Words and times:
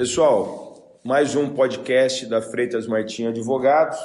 Pessoal, 0.00 0.98
mais 1.04 1.36
um 1.36 1.50
podcast 1.50 2.24
da 2.24 2.40
Freitas 2.40 2.86
Martins 2.86 3.26
Advogados. 3.26 3.98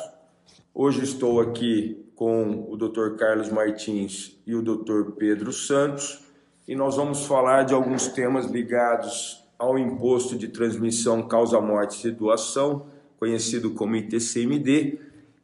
Hoje 0.73 1.01
estou 1.01 1.39
aqui 1.39 2.05
com 2.17 2.67
o 2.69 2.75
Dr. 2.75 3.15
Carlos 3.17 3.49
Martins 3.49 4.37
e 4.45 4.53
o 4.55 4.61
Dr. 4.61 5.11
Pedro 5.17 5.53
Santos 5.53 6.19
e 6.67 6.75
nós 6.75 6.97
vamos 6.97 7.25
falar 7.25 7.63
de 7.63 7.73
alguns 7.73 8.09
temas 8.09 8.47
ligados 8.47 9.41
ao 9.57 9.79
imposto 9.79 10.37
de 10.37 10.49
transmissão 10.49 11.25
causa-morte 11.29 12.05
e 12.05 12.11
doação, 12.11 12.87
conhecido 13.17 13.71
como 13.71 13.95
ITCMD, 13.95 14.99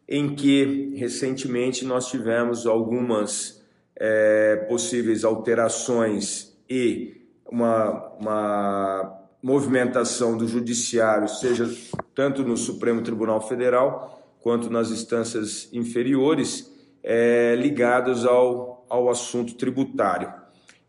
em 0.05 0.35
que 0.35 0.93
recentemente 0.97 1.85
nós 1.85 2.07
tivemos 2.07 2.67
algumas 2.67 3.63
é, 3.95 4.57
possíveis 4.67 5.23
alterações 5.23 6.53
e 6.69 7.21
uma, 7.49 8.11
uma 8.19 9.20
movimentação 9.41 10.37
do 10.37 10.47
judiciário, 10.47 11.27
seja 11.27 11.69
tanto 12.13 12.43
no 12.43 12.55
Supremo 12.55 13.01
Tribunal 13.01 13.41
Federal 13.47 14.21
quanto 14.39 14.69
nas 14.69 14.89
instâncias 14.91 15.69
inferiores, 15.71 16.71
é, 17.03 17.55
ligados 17.55 18.25
ao, 18.25 18.85
ao 18.89 19.09
assunto 19.09 19.55
tributário. 19.55 20.31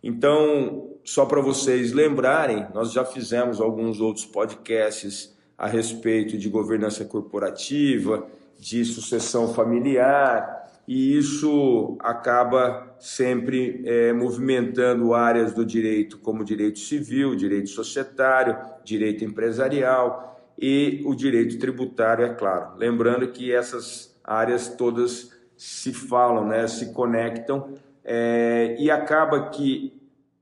Então, 0.03 0.91
só 1.05 1.25
para 1.27 1.41
vocês 1.41 1.93
lembrarem, 1.93 2.67
nós 2.75 2.93
já 2.93 3.05
fizemos 3.05 3.61
alguns 3.61 4.01
outros 4.01 4.27
podcasts 4.27 5.37
a 5.57 5.67
respeito 5.67 6.37
de 6.37 6.49
governança 6.49 7.05
corporativa, 7.05 8.27
de 8.59 8.85
sucessão 8.85 9.53
familiar, 9.55 10.62
e 10.87 11.17
isso 11.17 11.97
acaba 12.01 12.95
sempre 12.99 13.83
é, 13.85 14.13
movimentando 14.13 15.15
áreas 15.15 15.53
do 15.53 15.65
direito, 15.65 16.19
como 16.19 16.45
direito 16.45 16.79
civil, 16.79 17.37
direito 17.37 17.71
societário, 17.71 18.57
direito 18.85 19.25
empresarial 19.25 20.53
e 20.59 21.03
o 21.05 21.15
direito 21.15 21.59
tributário, 21.59 22.25
é 22.25 22.35
claro. 22.35 22.77
Lembrando 22.77 23.29
que 23.29 23.53
essas 23.53 24.19
áreas 24.25 24.69
todas 24.69 25.31
se 25.57 25.93
falam, 25.93 26.47
né, 26.47 26.67
se 26.67 26.93
conectam, 26.93 27.75
é, 28.05 28.77
e 28.79 28.91
acaba 28.91 29.51
que 29.51 30.01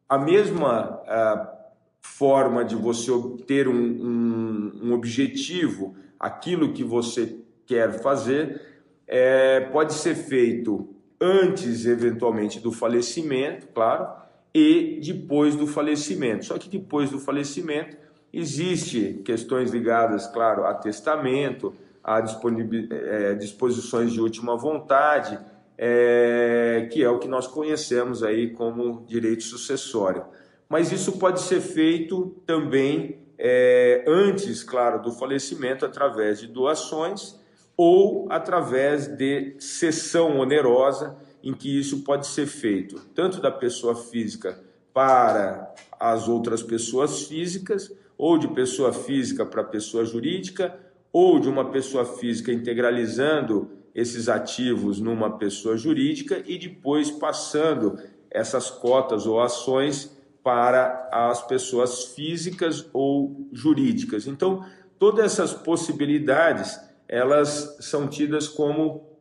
a 0.08 0.18
mesma 0.18 1.00
a, 1.06 1.54
forma 2.00 2.64
de 2.64 2.74
você 2.74 3.10
obter 3.10 3.68
um, 3.68 3.74
um, 3.74 4.80
um 4.84 4.92
objetivo, 4.92 5.94
aquilo 6.18 6.72
que 6.72 6.82
você 6.82 7.36
quer 7.66 8.00
fazer, 8.00 8.69
é, 9.12 9.58
pode 9.72 9.94
ser 9.94 10.14
feito 10.14 10.88
antes, 11.20 11.84
eventualmente, 11.84 12.60
do 12.60 12.70
falecimento, 12.70 13.66
claro, 13.74 14.08
e 14.54 15.00
depois 15.02 15.56
do 15.56 15.66
falecimento. 15.66 16.44
Só 16.44 16.56
que 16.56 16.68
depois 16.68 17.10
do 17.10 17.18
falecimento 17.18 17.96
existe 18.32 19.20
questões 19.24 19.72
ligadas, 19.72 20.28
claro, 20.28 20.64
a 20.64 20.74
testamento, 20.74 21.74
a 22.04 22.20
é, 22.20 23.34
disposições 23.34 24.12
de 24.12 24.20
última 24.20 24.56
vontade, 24.56 25.36
é, 25.76 26.88
que 26.92 27.02
é 27.02 27.10
o 27.10 27.18
que 27.18 27.26
nós 27.26 27.48
conhecemos 27.48 28.22
aí 28.22 28.50
como 28.50 29.04
direito 29.08 29.42
sucessório. 29.42 30.24
Mas 30.68 30.92
isso 30.92 31.18
pode 31.18 31.40
ser 31.40 31.60
feito 31.60 32.36
também 32.46 33.18
é, 33.36 34.04
antes, 34.06 34.62
claro, 34.62 35.02
do 35.02 35.10
falecimento, 35.10 35.84
através 35.84 36.38
de 36.38 36.46
doações 36.46 37.39
ou 37.82 38.26
através 38.28 39.06
de 39.06 39.54
cessão 39.58 40.38
onerosa, 40.38 41.16
em 41.42 41.54
que 41.54 41.80
isso 41.80 42.04
pode 42.04 42.26
ser 42.26 42.44
feito 42.44 43.00
tanto 43.14 43.40
da 43.40 43.50
pessoa 43.50 43.94
física 43.96 44.60
para 44.92 45.74
as 45.98 46.28
outras 46.28 46.62
pessoas 46.62 47.22
físicas, 47.22 47.90
ou 48.18 48.36
de 48.36 48.48
pessoa 48.48 48.92
física 48.92 49.46
para 49.46 49.64
pessoa 49.64 50.04
jurídica, 50.04 50.78
ou 51.10 51.40
de 51.40 51.48
uma 51.48 51.70
pessoa 51.70 52.04
física 52.04 52.52
integralizando 52.52 53.70
esses 53.94 54.28
ativos 54.28 55.00
numa 55.00 55.38
pessoa 55.38 55.74
jurídica 55.74 56.42
e 56.46 56.58
depois 56.58 57.10
passando 57.10 57.98
essas 58.30 58.68
cotas 58.68 59.24
ou 59.24 59.40
ações 59.40 60.14
para 60.42 61.08
as 61.10 61.46
pessoas 61.46 62.04
físicas 62.04 62.86
ou 62.92 63.48
jurídicas. 63.50 64.26
Então, 64.26 64.66
todas 64.98 65.24
essas 65.24 65.54
possibilidades 65.54 66.89
elas 67.10 67.76
são 67.80 68.06
tidas 68.06 68.46
como 68.46 69.18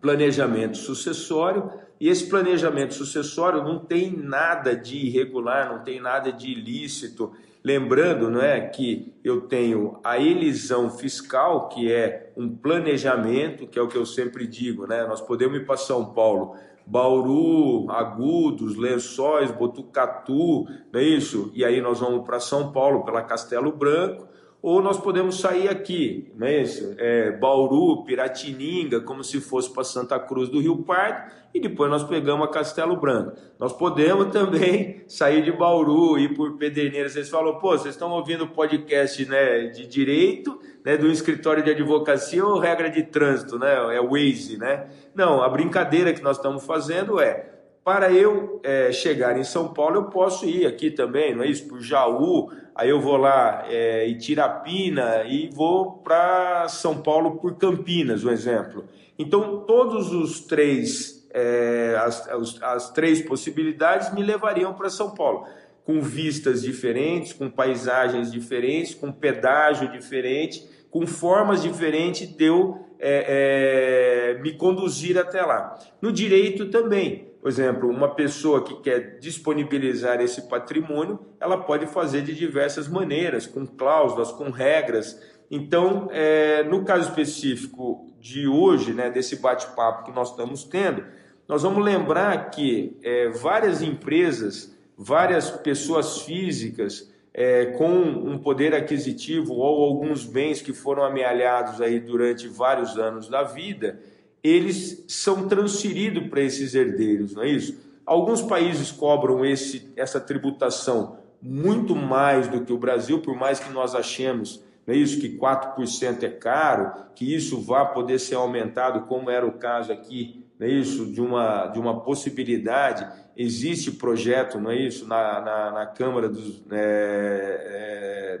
planejamento 0.00 0.76
sucessório, 0.76 1.68
e 2.00 2.08
esse 2.08 2.28
planejamento 2.28 2.94
sucessório 2.94 3.64
não 3.64 3.80
tem 3.80 4.16
nada 4.16 4.76
de 4.76 4.96
irregular, 5.06 5.68
não 5.68 5.82
tem 5.82 6.00
nada 6.00 6.32
de 6.32 6.48
ilícito. 6.48 7.32
Lembrando, 7.64 8.30
não 8.30 8.40
é, 8.40 8.60
que 8.60 9.12
eu 9.24 9.40
tenho 9.40 9.98
a 10.04 10.16
elisão 10.16 10.88
fiscal, 10.88 11.68
que 11.68 11.92
é 11.92 12.32
um 12.36 12.48
planejamento, 12.48 13.66
que 13.66 13.76
é 13.76 13.82
o 13.82 13.88
que 13.88 13.98
eu 13.98 14.06
sempre 14.06 14.46
digo, 14.46 14.86
né? 14.86 15.04
Nós 15.04 15.20
podemos 15.20 15.58
ir 15.58 15.66
para 15.66 15.76
São 15.76 16.14
Paulo, 16.14 16.54
Bauru, 16.86 17.90
Agudos, 17.90 18.76
Lençóis, 18.76 19.50
Botucatu, 19.50 20.66
não 20.92 21.00
é 21.00 21.02
isso? 21.02 21.50
E 21.52 21.64
aí 21.64 21.80
nós 21.80 21.98
vamos 21.98 22.24
para 22.24 22.38
São 22.38 22.70
Paulo 22.70 23.04
pela 23.04 23.22
Castelo 23.22 23.72
Branco, 23.72 24.28
ou 24.60 24.82
nós 24.82 24.98
podemos 24.98 25.40
sair 25.40 25.68
aqui, 25.68 26.32
não 26.36 26.46
é 26.46 26.62
isso? 26.62 26.94
É, 26.98 27.30
Bauru, 27.30 28.04
Piratininga, 28.04 29.00
como 29.00 29.22
se 29.22 29.40
fosse 29.40 29.72
para 29.72 29.84
Santa 29.84 30.18
Cruz 30.18 30.48
do 30.48 30.60
Rio 30.60 30.78
Pardo, 30.78 31.30
e 31.54 31.60
depois 31.60 31.88
nós 31.90 32.02
pegamos 32.02 32.46
a 32.46 32.50
Castelo 32.50 32.96
Branco. 32.96 33.36
Nós 33.58 33.72
podemos 33.72 34.26
também 34.34 35.04
sair 35.06 35.42
de 35.42 35.52
Bauru, 35.52 36.18
ir 36.18 36.34
por 36.34 36.56
Pederneiras. 36.58 37.12
Vocês 37.12 37.28
falam, 37.28 37.58
pô, 37.58 37.70
vocês 37.70 37.94
estão 37.94 38.10
ouvindo 38.10 38.44
o 38.44 38.48
podcast 38.48 39.24
né, 39.26 39.66
de 39.68 39.86
direito, 39.86 40.58
né, 40.84 40.96
do 40.96 41.08
escritório 41.08 41.62
de 41.62 41.70
advocacia 41.70 42.44
ou 42.44 42.58
regra 42.58 42.90
de 42.90 43.04
trânsito, 43.04 43.58
né? 43.58 43.96
É 43.96 44.02
Waze, 44.02 44.58
né? 44.58 44.88
Não, 45.14 45.40
a 45.40 45.48
brincadeira 45.48 46.12
que 46.12 46.22
nós 46.22 46.36
estamos 46.36 46.64
fazendo 46.64 47.20
é 47.20 47.58
para 47.88 48.12
eu 48.12 48.60
é, 48.62 48.92
chegar 48.92 49.38
em 49.38 49.44
São 49.44 49.72
Paulo, 49.72 49.96
eu 49.96 50.04
posso 50.10 50.44
ir 50.44 50.66
aqui 50.66 50.90
também, 50.90 51.34
não 51.34 51.42
é 51.42 51.46
isso? 51.46 51.66
Por 51.66 51.80
Jaú, 51.80 52.50
aí 52.78 52.90
eu 52.90 53.00
vou 53.00 53.16
lá 53.16 53.64
é, 53.68 54.14
Tirapina 54.14 55.24
e 55.24 55.50
vou 55.52 55.98
para 55.98 56.68
São 56.68 57.02
Paulo 57.02 57.38
por 57.38 57.56
Campinas, 57.56 58.24
um 58.24 58.30
exemplo. 58.30 58.84
Então, 59.18 59.64
todos 59.66 60.12
os 60.12 60.40
três, 60.40 61.28
é, 61.34 61.96
as, 61.98 62.28
as, 62.28 62.62
as 62.62 62.90
três 62.92 63.20
possibilidades 63.20 64.14
me 64.14 64.22
levariam 64.22 64.72
para 64.74 64.88
São 64.88 65.10
Paulo, 65.10 65.44
com 65.84 66.00
vistas 66.00 66.62
diferentes, 66.62 67.32
com 67.32 67.50
paisagens 67.50 68.30
diferentes, 68.30 68.94
com 68.94 69.10
pedágio 69.10 69.90
diferente, 69.90 70.64
com 70.88 71.04
formas 71.04 71.62
diferentes 71.62 72.28
de 72.28 72.44
eu 72.44 72.86
é, 73.00 74.36
é, 74.36 74.42
me 74.42 74.52
conduzir 74.52 75.18
até 75.18 75.42
lá. 75.42 75.76
No 76.00 76.12
direito 76.12 76.66
também 76.66 77.27
por 77.48 77.52
exemplo, 77.52 77.88
uma 77.88 78.14
pessoa 78.14 78.62
que 78.62 78.74
quer 78.82 79.18
disponibilizar 79.20 80.20
esse 80.20 80.50
patrimônio, 80.50 81.18
ela 81.40 81.56
pode 81.56 81.86
fazer 81.86 82.20
de 82.20 82.34
diversas 82.34 82.86
maneiras, 82.86 83.46
com 83.46 83.66
cláusulas, 83.66 84.30
com 84.30 84.50
regras. 84.50 85.18
Então, 85.50 86.10
é, 86.12 86.62
no 86.64 86.84
caso 86.84 87.08
específico 87.08 88.06
de 88.20 88.46
hoje, 88.46 88.92
né, 88.92 89.08
desse 89.08 89.36
bate-papo 89.36 90.04
que 90.04 90.12
nós 90.12 90.28
estamos 90.28 90.62
tendo, 90.62 91.02
nós 91.48 91.62
vamos 91.62 91.82
lembrar 91.82 92.50
que 92.50 92.98
é, 93.02 93.30
várias 93.30 93.80
empresas, 93.80 94.76
várias 94.94 95.50
pessoas 95.50 96.20
físicas 96.20 97.10
é, 97.32 97.64
com 97.78 97.88
um 97.88 98.36
poder 98.36 98.74
aquisitivo 98.74 99.54
ou 99.54 99.84
alguns 99.86 100.26
bens 100.26 100.60
que 100.60 100.74
foram 100.74 101.02
amealhados 101.02 101.80
aí 101.80 101.98
durante 101.98 102.46
vários 102.46 102.98
anos 102.98 103.26
da 103.26 103.42
vida, 103.42 103.98
eles 104.42 105.04
são 105.08 105.48
transferidos 105.48 106.28
para 106.28 106.42
esses 106.42 106.74
herdeiros, 106.74 107.34
não 107.34 107.42
é 107.42 107.48
isso? 107.50 107.78
Alguns 108.06 108.40
países 108.42 108.90
cobram 108.90 109.44
esse, 109.44 109.92
essa 109.96 110.20
tributação 110.20 111.18
muito 111.40 111.94
mais 111.94 112.48
do 112.48 112.64
que 112.64 112.72
o 112.72 112.78
Brasil, 112.78 113.20
por 113.20 113.36
mais 113.36 113.60
que 113.60 113.70
nós 113.70 113.94
achemos 113.94 114.62
não 114.88 114.94
é 114.94 114.96
isso, 114.96 115.20
que 115.20 115.36
4% 115.36 116.22
é 116.22 116.30
caro, 116.30 116.90
que 117.14 117.34
isso 117.34 117.60
vá 117.60 117.84
poder 117.84 118.18
ser 118.18 118.36
aumentado, 118.36 119.02
como 119.02 119.28
era 119.28 119.46
o 119.46 119.52
caso 119.52 119.92
aqui, 119.92 120.46
não 120.58 120.66
é 120.66 120.70
isso, 120.70 121.12
de 121.12 121.20
uma, 121.20 121.66
de 121.66 121.78
uma 121.78 122.00
possibilidade. 122.00 123.06
Existe 123.36 123.92
projeto, 123.92 124.58
não 124.58 124.70
é 124.70 124.76
isso, 124.76 125.06
na, 125.06 125.42
na, 125.42 125.70
na 125.72 125.86
Câmara 125.86 126.26
dos. 126.26 126.62
É, 126.72 128.40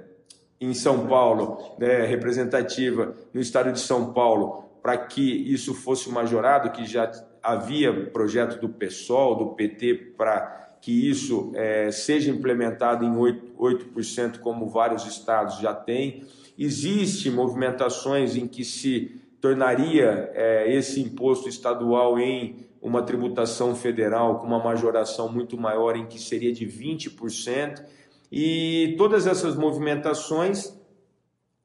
em 0.58 0.72
São 0.72 1.06
Paulo, 1.06 1.76
né, 1.78 2.06
representativa 2.06 3.14
no 3.32 3.42
estado 3.42 3.70
de 3.70 3.78
São 3.78 4.14
Paulo, 4.14 4.67
para 4.88 4.96
que 4.96 5.20
isso 5.20 5.74
fosse 5.74 6.08
majorado, 6.08 6.70
que 6.70 6.86
já 6.86 7.12
havia 7.42 8.06
projeto 8.06 8.58
do 8.58 8.70
PSOL, 8.70 9.34
do 9.36 9.46
PT, 9.48 10.14
para 10.16 10.78
que 10.80 11.10
isso 11.10 11.52
é, 11.54 11.90
seja 11.90 12.30
implementado 12.30 13.04
em 13.04 13.12
8%, 13.12 13.52
8%, 13.94 14.38
como 14.38 14.66
vários 14.66 15.04
estados 15.04 15.58
já 15.58 15.74
têm. 15.74 16.24
Existem 16.58 17.30
movimentações 17.30 18.34
em 18.34 18.48
que 18.48 18.64
se 18.64 19.20
tornaria 19.42 20.30
é, 20.32 20.74
esse 20.74 21.02
imposto 21.02 21.50
estadual 21.50 22.18
em 22.18 22.66
uma 22.80 23.02
tributação 23.02 23.76
federal 23.76 24.38
com 24.38 24.46
uma 24.46 24.64
majoração 24.64 25.30
muito 25.30 25.58
maior, 25.58 25.96
em 25.96 26.06
que 26.06 26.18
seria 26.18 26.50
de 26.50 26.66
20%. 26.66 27.84
E 28.32 28.94
todas 28.96 29.26
essas 29.26 29.54
movimentações 29.54 30.74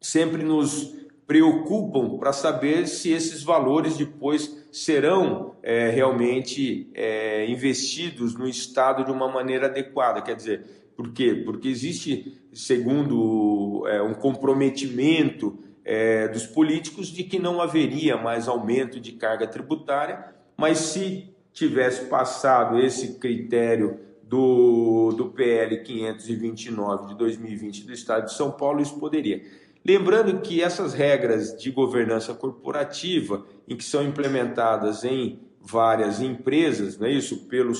sempre 0.01 0.43
nos 0.43 1.02
preocupam 1.25 2.17
para 2.17 2.33
saber 2.33 2.87
se 2.87 3.11
esses 3.11 3.43
valores 3.43 3.97
depois 3.97 4.65
serão 4.71 5.55
é, 5.63 5.89
realmente 5.89 6.89
é, 6.93 7.49
investidos 7.49 8.35
no 8.35 8.47
Estado 8.47 9.05
de 9.05 9.11
uma 9.11 9.31
maneira 9.31 9.67
adequada. 9.67 10.21
Quer 10.21 10.35
dizer, 10.35 10.65
por 10.95 11.11
quê? 11.11 11.41
Porque 11.45 11.67
existe, 11.67 12.41
segundo 12.51 13.85
é, 13.87 14.01
um 14.01 14.13
comprometimento 14.13 15.57
é, 15.85 16.27
dos 16.27 16.45
políticos, 16.45 17.07
de 17.07 17.23
que 17.23 17.39
não 17.39 17.61
haveria 17.61 18.17
mais 18.17 18.47
aumento 18.47 18.99
de 18.99 19.13
carga 19.13 19.47
tributária, 19.47 20.33
mas 20.57 20.77
se 20.77 21.33
tivesse 21.51 22.05
passado 22.05 22.79
esse 22.79 23.19
critério 23.19 23.99
do, 24.23 25.11
do 25.15 25.29
PL 25.29 25.83
529 25.83 27.09
de 27.09 27.15
2020 27.15 27.85
do 27.85 27.93
Estado 27.93 28.25
de 28.25 28.33
São 28.33 28.51
Paulo, 28.51 28.81
isso 28.81 28.99
poderia. 28.99 29.43
Lembrando 29.85 30.39
que 30.39 30.61
essas 30.61 30.93
regras 30.93 31.57
de 31.57 31.69
governança 31.69 32.33
corporativa, 32.33 33.45
em 33.67 33.75
que 33.75 33.83
são 33.83 34.03
implementadas 34.03 35.03
em 35.03 35.39
várias 35.59 36.21
empresas, 36.21 36.97
não 36.97 37.07
é 37.07 37.11
isso? 37.11 37.47
Pelo, 37.47 37.73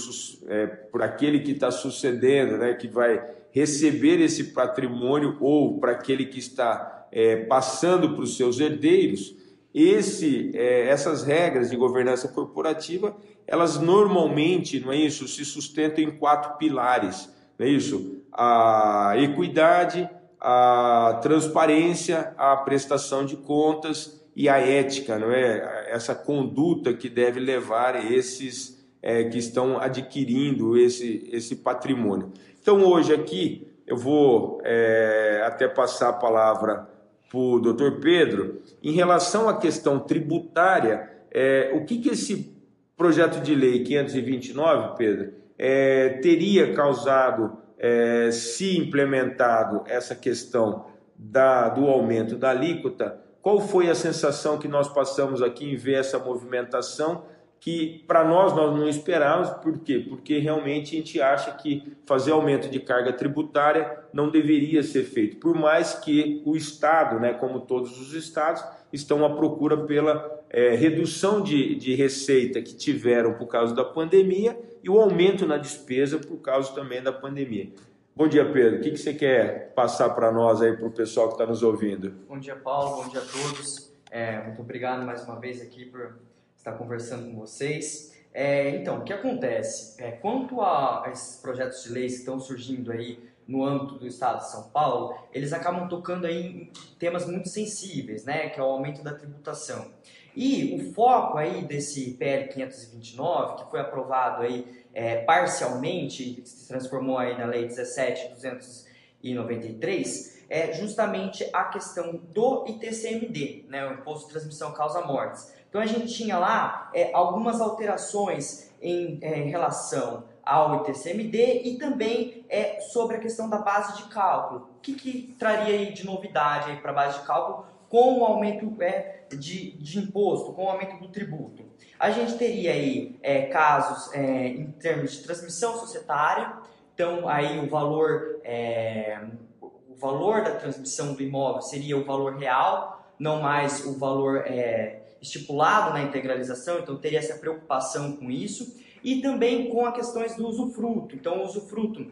é, 0.47 0.67
por 0.67 1.01
aquele 1.01 1.39
que 1.39 1.51
está 1.51 1.71
sucedendo, 1.71 2.57
né, 2.57 2.73
que 2.73 2.87
vai 2.87 3.23
receber 3.51 4.19
esse 4.19 4.45
patrimônio, 4.45 5.37
ou 5.39 5.79
para 5.79 5.91
aquele 5.91 6.25
que 6.25 6.39
está 6.39 7.07
é, 7.11 7.37
passando 7.45 8.13
para 8.13 8.23
os 8.23 8.35
seus 8.35 8.59
herdeiros, 8.59 9.35
esse, 9.73 10.51
é, 10.55 10.87
essas 10.87 11.23
regras 11.23 11.69
de 11.69 11.77
governança 11.77 12.27
corporativa, 12.27 13.15
elas 13.47 13.79
normalmente, 13.79 14.79
não 14.79 14.91
é 14.91 14.97
isso, 14.97 15.27
se 15.27 15.43
sustentam 15.43 16.03
em 16.03 16.11
quatro 16.11 16.57
pilares, 16.57 17.29
não 17.57 17.65
é 17.65 17.69
isso? 17.69 18.21
A 18.31 19.13
equidade, 19.17 20.09
a 20.45 21.19
transparência, 21.21 22.33
a 22.37 22.57
prestação 22.57 23.25
de 23.25 23.37
contas 23.37 24.21
e 24.35 24.49
a 24.49 24.57
ética, 24.57 25.17
não 25.17 25.31
é? 25.31 25.85
Essa 25.89 26.13
conduta 26.13 26.93
que 26.93 27.07
deve 27.07 27.39
levar 27.39 28.11
esses 28.11 28.85
é, 29.01 29.23
que 29.23 29.37
estão 29.37 29.79
adquirindo 29.79 30.77
esse, 30.77 31.29
esse 31.31 31.55
patrimônio. 31.55 32.33
Então, 32.61 32.83
hoje 32.83 33.13
aqui, 33.13 33.67
eu 33.87 33.95
vou 33.95 34.59
é, 34.65 35.43
até 35.45 35.65
passar 35.65 36.09
a 36.09 36.13
palavra 36.13 36.89
para 37.29 37.39
o 37.39 37.59
doutor 37.59 38.01
Pedro. 38.01 38.61
Em 38.83 38.91
relação 38.91 39.47
à 39.47 39.57
questão 39.57 39.97
tributária, 39.97 41.09
é, 41.31 41.71
o 41.73 41.85
que, 41.85 41.99
que 41.99 42.09
esse 42.09 42.53
projeto 42.97 43.41
de 43.41 43.55
lei 43.55 43.83
529, 43.83 44.97
Pedro, 44.97 45.33
é, 45.57 46.09
teria 46.21 46.73
causado 46.73 47.62
é, 47.83 48.31
se 48.31 48.77
implementado 48.77 49.83
essa 49.85 50.15
questão 50.15 50.85
da, 51.17 51.67
do 51.67 51.85
aumento 51.87 52.37
da 52.37 52.51
alíquota, 52.51 53.19
qual 53.41 53.59
foi 53.59 53.89
a 53.89 53.95
sensação 53.95 54.57
que 54.57 54.69
nós 54.69 54.87
passamos 54.87 55.41
aqui 55.41 55.69
em 55.69 55.75
ver 55.75 55.95
essa 55.95 56.17
movimentação 56.17 57.25
que 57.59 58.03
para 58.07 58.23
nós 58.23 58.53
nós 58.53 58.73
não 58.73 58.87
esperávamos, 58.87 59.49
por 59.61 59.79
quê? 59.79 60.05
Porque 60.07 60.37
realmente 60.37 60.95
a 60.95 60.99
gente 60.99 61.21
acha 61.21 61.51
que 61.51 61.93
fazer 62.05 62.31
aumento 62.31 62.69
de 62.69 62.79
carga 62.79 63.11
tributária 63.11 63.99
não 64.13 64.29
deveria 64.29 64.81
ser 64.81 65.03
feito, 65.03 65.37
por 65.37 65.53
mais 65.53 65.93
que 65.93 66.41
o 66.45 66.55
Estado, 66.55 67.19
né, 67.19 67.33
como 67.33 67.61
todos 67.61 67.99
os 67.99 68.13
estados, 68.13 68.63
estão 68.93 69.25
à 69.25 69.29
procura 69.29 69.77
pela 69.77 70.41
é, 70.49 70.75
redução 70.75 71.41
de, 71.41 71.75
de 71.75 71.95
receita 71.95 72.61
que 72.61 72.75
tiveram 72.75 73.33
por 73.33 73.47
causa 73.47 73.75
da 73.75 73.83
pandemia 73.83 74.57
e 74.83 74.89
o 74.89 74.99
aumento 74.99 75.47
na 75.47 75.57
despesa 75.57 76.19
por 76.19 76.37
causa 76.37 76.73
também 76.73 77.01
da 77.01 77.13
pandemia. 77.13 77.71
Bom 78.15 78.27
dia, 78.27 78.45
Pedro. 78.51 78.79
O 78.79 78.81
que, 78.81 78.95
você 78.95 79.13
quer 79.13 79.73
passar 79.73 80.09
para 80.09 80.31
nós 80.31 80.61
aí, 80.61 80.75
para 80.75 80.85
o 80.85 80.91
pessoal 80.91 81.29
que 81.29 81.35
está 81.35 81.45
nos 81.45 81.63
ouvindo? 81.63 82.11
Bom 82.27 82.37
dia, 82.37 82.55
Paulo. 82.55 83.01
Bom 83.01 83.09
dia 83.09 83.21
a 83.21 83.23
todos. 83.23 83.91
É, 84.11 84.43
muito 84.43 84.61
obrigado 84.61 85.03
mais 85.03 85.23
uma 85.23 85.39
vez 85.39 85.61
aqui 85.61 85.85
por 85.85 86.19
estar 86.55 86.73
conversando 86.73 87.31
com 87.31 87.39
vocês. 87.39 88.13
É, 88.31 88.69
então, 88.75 88.99
o 88.99 89.03
que 89.03 89.13
acontece? 89.13 89.99
É, 89.99 90.11
quanto 90.11 90.61
a, 90.61 91.05
a 91.05 91.11
esses 91.11 91.37
projetos 91.41 91.83
de 91.83 91.89
leis 91.89 92.13
que 92.13 92.19
estão 92.19 92.39
surgindo 92.39 92.91
aí 92.91 93.19
no 93.47 93.65
âmbito 93.65 93.95
do 93.95 94.07
Estado 94.07 94.39
de 94.39 94.51
São 94.51 94.69
Paulo, 94.69 95.15
eles 95.33 95.53
acabam 95.53 95.87
tocando 95.87 96.25
aí 96.25 96.45
em 96.45 96.71
temas 96.97 97.25
muito 97.25 97.49
sensíveis, 97.49 98.25
né, 98.25 98.49
que 98.49 98.59
é 98.59 98.63
o 98.63 98.67
aumento 98.67 99.03
da 99.03 99.13
tributação. 99.13 99.91
E 100.35 100.75
o 100.75 100.93
foco 100.93 101.37
aí 101.37 101.61
desse 101.61 102.11
PL 102.11 102.47
529, 102.47 103.63
que 103.63 103.69
foi 103.69 103.79
aprovado 103.79 104.41
aí 104.41 104.83
é, 104.93 105.17
parcialmente, 105.17 106.41
se 106.45 106.67
transformou 106.67 107.17
aí 107.17 107.37
na 107.37 107.45
Lei 107.45 107.67
17.293, 107.67 110.33
é 110.49 110.73
justamente 110.73 111.47
a 111.53 111.65
questão 111.65 112.19
do 112.33 112.65
ITCMD, 112.67 113.65
né, 113.69 113.87
o 113.87 113.93
Imposto 113.93 114.27
de 114.27 114.33
Transmissão 114.33 114.73
Causa 114.73 115.01
Mortes. 115.01 115.53
Então 115.69 115.81
a 115.81 115.85
gente 115.85 116.13
tinha 116.13 116.37
lá 116.37 116.91
é, 116.93 117.11
algumas 117.13 117.59
alterações 117.59 118.71
em 118.81 119.17
é, 119.21 119.29
relação 119.29 120.25
ao 120.43 120.81
ITCMD 120.81 121.61
e 121.63 121.77
também 121.77 122.45
é, 122.49 122.81
sobre 122.81 123.15
a 123.15 123.19
questão 123.19 123.49
da 123.49 123.57
base 123.57 123.97
de 123.97 124.03
cálculo. 124.09 124.69
O 124.77 124.81
que, 124.81 124.93
que 124.93 125.35
traria 125.39 125.73
aí 125.73 125.93
de 125.93 126.05
novidade 126.05 126.75
para 126.81 126.91
a 126.91 126.93
base 126.93 127.19
de 127.19 127.25
cálculo 127.25 127.65
com 127.93 128.21
o 128.21 128.25
aumento 128.25 128.81
é, 128.81 129.25
de, 129.29 129.77
de 129.77 129.99
imposto, 129.99 130.51
com 130.53 130.65
o 130.65 130.67
aumento 130.67 130.97
do 130.97 131.09
tributo. 131.09 131.63
A 131.99 132.09
gente 132.09 132.39
teria 132.39 132.71
aí 132.71 133.19
é, 133.21 133.43
casos 133.43 134.11
é, 134.15 134.47
em 134.47 134.71
termos 134.71 135.11
de 135.11 135.21
transmissão 135.21 135.77
societária, 135.77 136.53
então 136.91 137.29
aí 137.29 137.59
o 137.59 137.69
valor, 137.69 138.41
é, 138.43 139.19
o 139.61 139.93
valor 139.93 140.43
da 140.43 140.55
transmissão 140.55 141.13
do 141.13 141.21
imóvel 141.21 141.61
seria 141.61 141.95
o 141.95 142.03
valor 142.03 142.35
real, 142.35 143.13
não 143.19 143.43
mais 143.43 143.85
o 143.85 143.95
valor 143.99 144.37
é, 144.47 145.03
estipulado 145.21 145.93
na 145.93 146.01
integralização, 146.01 146.79
então 146.79 146.97
teria 146.97 147.19
essa 147.19 147.37
preocupação 147.37 148.17
com 148.17 148.31
isso, 148.31 148.75
e 149.03 149.21
também 149.21 149.69
com 149.69 149.85
as 149.85 149.93
questões 149.93 150.35
do 150.35 150.47
usufruto. 150.47 151.15
Então 151.15 151.41
o 151.41 151.45
usufruto 151.45 152.11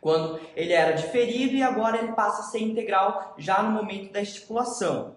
quando 0.00 0.40
ele 0.54 0.72
era 0.72 0.92
diferido 0.92 1.54
e 1.54 1.62
agora 1.62 1.98
ele 1.98 2.12
passa 2.12 2.42
a 2.42 2.44
ser 2.44 2.60
integral 2.60 3.34
já 3.36 3.62
no 3.62 3.70
momento 3.70 4.12
da 4.12 4.20
estipulação, 4.20 5.16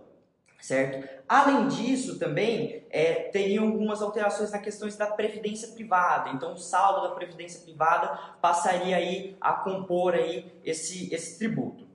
certo? 0.59 1.07
Além 1.27 1.67
disso, 1.67 2.19
também 2.19 2.83
é, 2.89 3.13
teriam 3.31 3.65
algumas 3.65 4.01
alterações 4.01 4.51
na 4.51 4.59
questões 4.59 4.97
da 4.97 5.07
previdência 5.07 5.69
privada. 5.69 6.29
Então, 6.31 6.53
o 6.53 6.57
saldo 6.57 7.07
da 7.07 7.15
previdência 7.15 7.61
privada 7.61 8.19
passaria 8.41 8.97
aí 8.97 9.37
a 9.39 9.53
compor 9.53 10.13
aí 10.13 10.51
esse, 10.63 11.13
esse 11.13 11.37
tributo. 11.37 11.87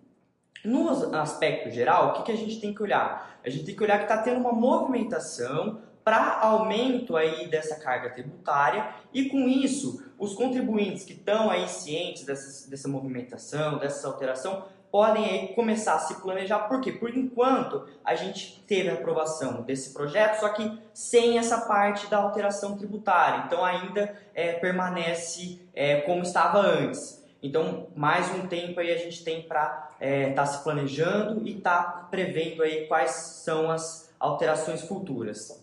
No 0.64 1.14
aspecto 1.16 1.70
geral, 1.70 2.08
o 2.08 2.12
que, 2.14 2.22
que 2.24 2.32
a 2.32 2.36
gente 2.36 2.60
tem 2.60 2.74
que 2.74 2.82
olhar? 2.82 3.38
A 3.44 3.50
gente 3.50 3.64
tem 3.64 3.76
que 3.76 3.82
olhar 3.82 3.98
que 3.98 4.04
está 4.04 4.18
tendo 4.18 4.40
uma 4.40 4.52
movimentação 4.52 5.80
para 6.02 6.38
aumento 6.40 7.16
aí 7.16 7.48
dessa 7.48 7.76
carga 7.76 8.10
tributária 8.10 8.88
e 9.12 9.28
com 9.28 9.48
isso 9.48 10.05
os 10.18 10.34
contribuintes 10.34 11.04
que 11.04 11.12
estão 11.12 11.50
aí 11.50 11.68
cientes 11.68 12.24
dessa, 12.24 12.88
movimentação, 12.88 13.78
dessa 13.78 14.06
alteração, 14.08 14.64
podem 14.90 15.24
aí 15.24 15.48
começar 15.48 15.94
a 15.94 15.98
se 15.98 16.14
planejar. 16.22 16.60
Por 16.60 16.80
quê? 16.80 16.92
Por 16.92 17.14
enquanto 17.14 17.86
a 18.04 18.14
gente 18.14 18.64
teve 18.66 18.88
a 18.88 18.94
aprovação 18.94 19.62
desse 19.62 19.92
projeto, 19.92 20.40
só 20.40 20.48
que 20.50 20.78
sem 20.94 21.38
essa 21.38 21.62
parte 21.62 22.06
da 22.06 22.18
alteração 22.18 22.76
tributária. 22.76 23.44
Então 23.46 23.64
ainda 23.64 24.16
é, 24.34 24.52
permanece 24.52 25.60
é, 25.74 26.00
como 26.02 26.22
estava 26.22 26.60
antes. 26.60 27.24
Então, 27.42 27.88
mais 27.94 28.34
um 28.34 28.46
tempo 28.46 28.80
aí 28.80 28.90
a 28.90 28.96
gente 28.96 29.22
tem 29.22 29.42
para 29.42 29.90
estar 29.92 29.96
é, 30.00 30.30
tá 30.30 30.46
se 30.46 30.64
planejando 30.64 31.46
e 31.46 31.58
estar 31.58 31.82
tá 31.82 32.08
prevendo 32.10 32.62
aí 32.62 32.86
quais 32.86 33.10
são 33.10 33.70
as 33.70 34.12
alterações 34.18 34.80
futuras. 34.82 35.62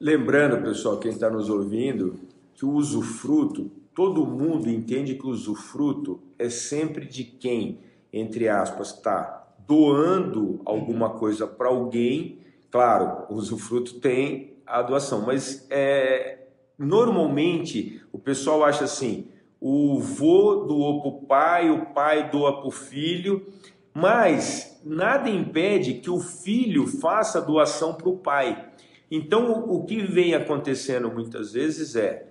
Lembrando, 0.00 0.62
pessoal, 0.62 0.98
quem 0.98 1.10
está 1.10 1.30
nos 1.30 1.48
ouvindo, 1.48 2.18
que 2.54 2.64
o 2.64 2.72
usufruto, 2.72 3.70
todo 3.94 4.26
mundo 4.26 4.70
entende 4.70 5.14
que 5.14 5.26
o 5.26 5.30
usufruto 5.30 6.20
é 6.38 6.48
sempre 6.48 7.06
de 7.06 7.24
quem, 7.24 7.80
entre 8.12 8.48
aspas, 8.48 8.94
está 8.94 9.54
doando 9.66 10.60
alguma 10.64 11.10
coisa 11.10 11.46
para 11.46 11.68
alguém. 11.68 12.38
Claro, 12.70 13.26
o 13.28 13.34
usufruto 13.34 14.00
tem 14.00 14.54
a 14.66 14.82
doação, 14.82 15.22
mas 15.26 15.66
é, 15.70 16.46
normalmente 16.78 18.00
o 18.12 18.18
pessoal 18.18 18.64
acha 18.64 18.84
assim: 18.84 19.28
o 19.60 19.98
vô 19.98 20.64
doou 20.66 21.00
para 21.00 21.08
o 21.08 21.26
pai, 21.26 21.70
o 21.70 21.86
pai 21.86 22.30
doa 22.30 22.58
para 22.58 22.68
o 22.68 22.72
filho, 22.72 23.46
mas 23.92 24.80
nada 24.84 25.28
impede 25.28 25.94
que 25.94 26.10
o 26.10 26.20
filho 26.20 26.86
faça 26.86 27.40
doação 27.40 27.94
para 27.94 28.08
o 28.08 28.18
pai. 28.18 28.70
Então, 29.10 29.64
o 29.68 29.84
que 29.84 30.02
vem 30.02 30.34
acontecendo 30.34 31.10
muitas 31.10 31.52
vezes 31.52 31.94
é 31.94 32.26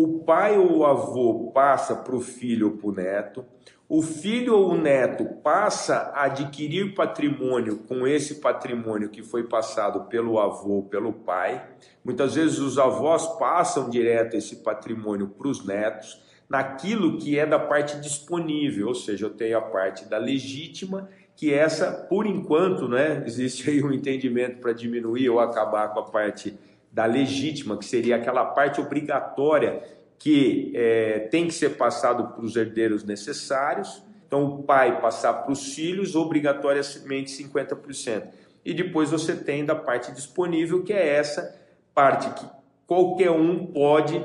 o 0.00 0.20
pai 0.20 0.56
ou 0.56 0.76
o 0.76 0.86
avô 0.86 1.50
passa 1.52 1.96
para 1.96 2.14
o 2.14 2.20
filho 2.20 2.68
ou 2.68 2.76
para 2.76 2.86
o 2.88 2.92
neto, 2.92 3.44
o 3.88 4.00
filho 4.00 4.54
ou 4.54 4.70
o 4.70 4.80
neto 4.80 5.24
passa 5.42 6.12
a 6.14 6.26
adquirir 6.26 6.94
patrimônio 6.94 7.78
com 7.78 8.06
esse 8.06 8.36
patrimônio 8.36 9.08
que 9.08 9.24
foi 9.24 9.48
passado 9.48 10.04
pelo 10.04 10.38
avô, 10.38 10.84
pelo 10.84 11.12
pai. 11.12 11.66
Muitas 12.04 12.36
vezes 12.36 12.60
os 12.60 12.78
avós 12.78 13.26
passam 13.40 13.90
direto 13.90 14.36
esse 14.36 14.62
patrimônio 14.62 15.30
para 15.30 15.48
os 15.48 15.66
netos, 15.66 16.22
naquilo 16.48 17.18
que 17.18 17.36
é 17.36 17.44
da 17.44 17.58
parte 17.58 17.98
disponível, 18.00 18.86
ou 18.86 18.94
seja, 18.94 19.26
eu 19.26 19.30
tenho 19.30 19.58
a 19.58 19.62
parte 19.62 20.04
da 20.04 20.16
legítima 20.16 21.08
que 21.34 21.52
essa, 21.52 21.90
por 21.90 22.24
enquanto, 22.24 22.86
né, 22.86 23.20
existe 23.26 23.68
aí 23.68 23.82
um 23.82 23.92
entendimento 23.92 24.60
para 24.60 24.72
diminuir 24.72 25.28
ou 25.28 25.40
acabar 25.40 25.92
com 25.92 25.98
a 25.98 26.04
parte 26.04 26.56
da 26.98 27.04
legítima, 27.04 27.76
que 27.76 27.84
seria 27.84 28.16
aquela 28.16 28.44
parte 28.44 28.80
obrigatória 28.80 29.80
que 30.18 30.72
é, 30.74 31.28
tem 31.30 31.46
que 31.46 31.54
ser 31.54 31.76
passado 31.76 32.34
para 32.34 32.44
os 32.44 32.56
herdeiros 32.56 33.04
necessários. 33.04 34.02
Então, 34.26 34.44
o 34.46 34.62
pai 34.64 35.00
passar 35.00 35.32
para 35.32 35.52
os 35.52 35.76
filhos, 35.76 36.16
obrigatoriamente 36.16 37.30
50%. 37.30 38.24
E 38.64 38.74
depois 38.74 39.12
você 39.12 39.36
tem 39.36 39.64
da 39.64 39.76
parte 39.76 40.10
disponível, 40.10 40.82
que 40.82 40.92
é 40.92 41.14
essa 41.14 41.56
parte 41.94 42.28
que 42.30 42.44
qualquer 42.84 43.30
um 43.30 43.66
pode 43.66 44.20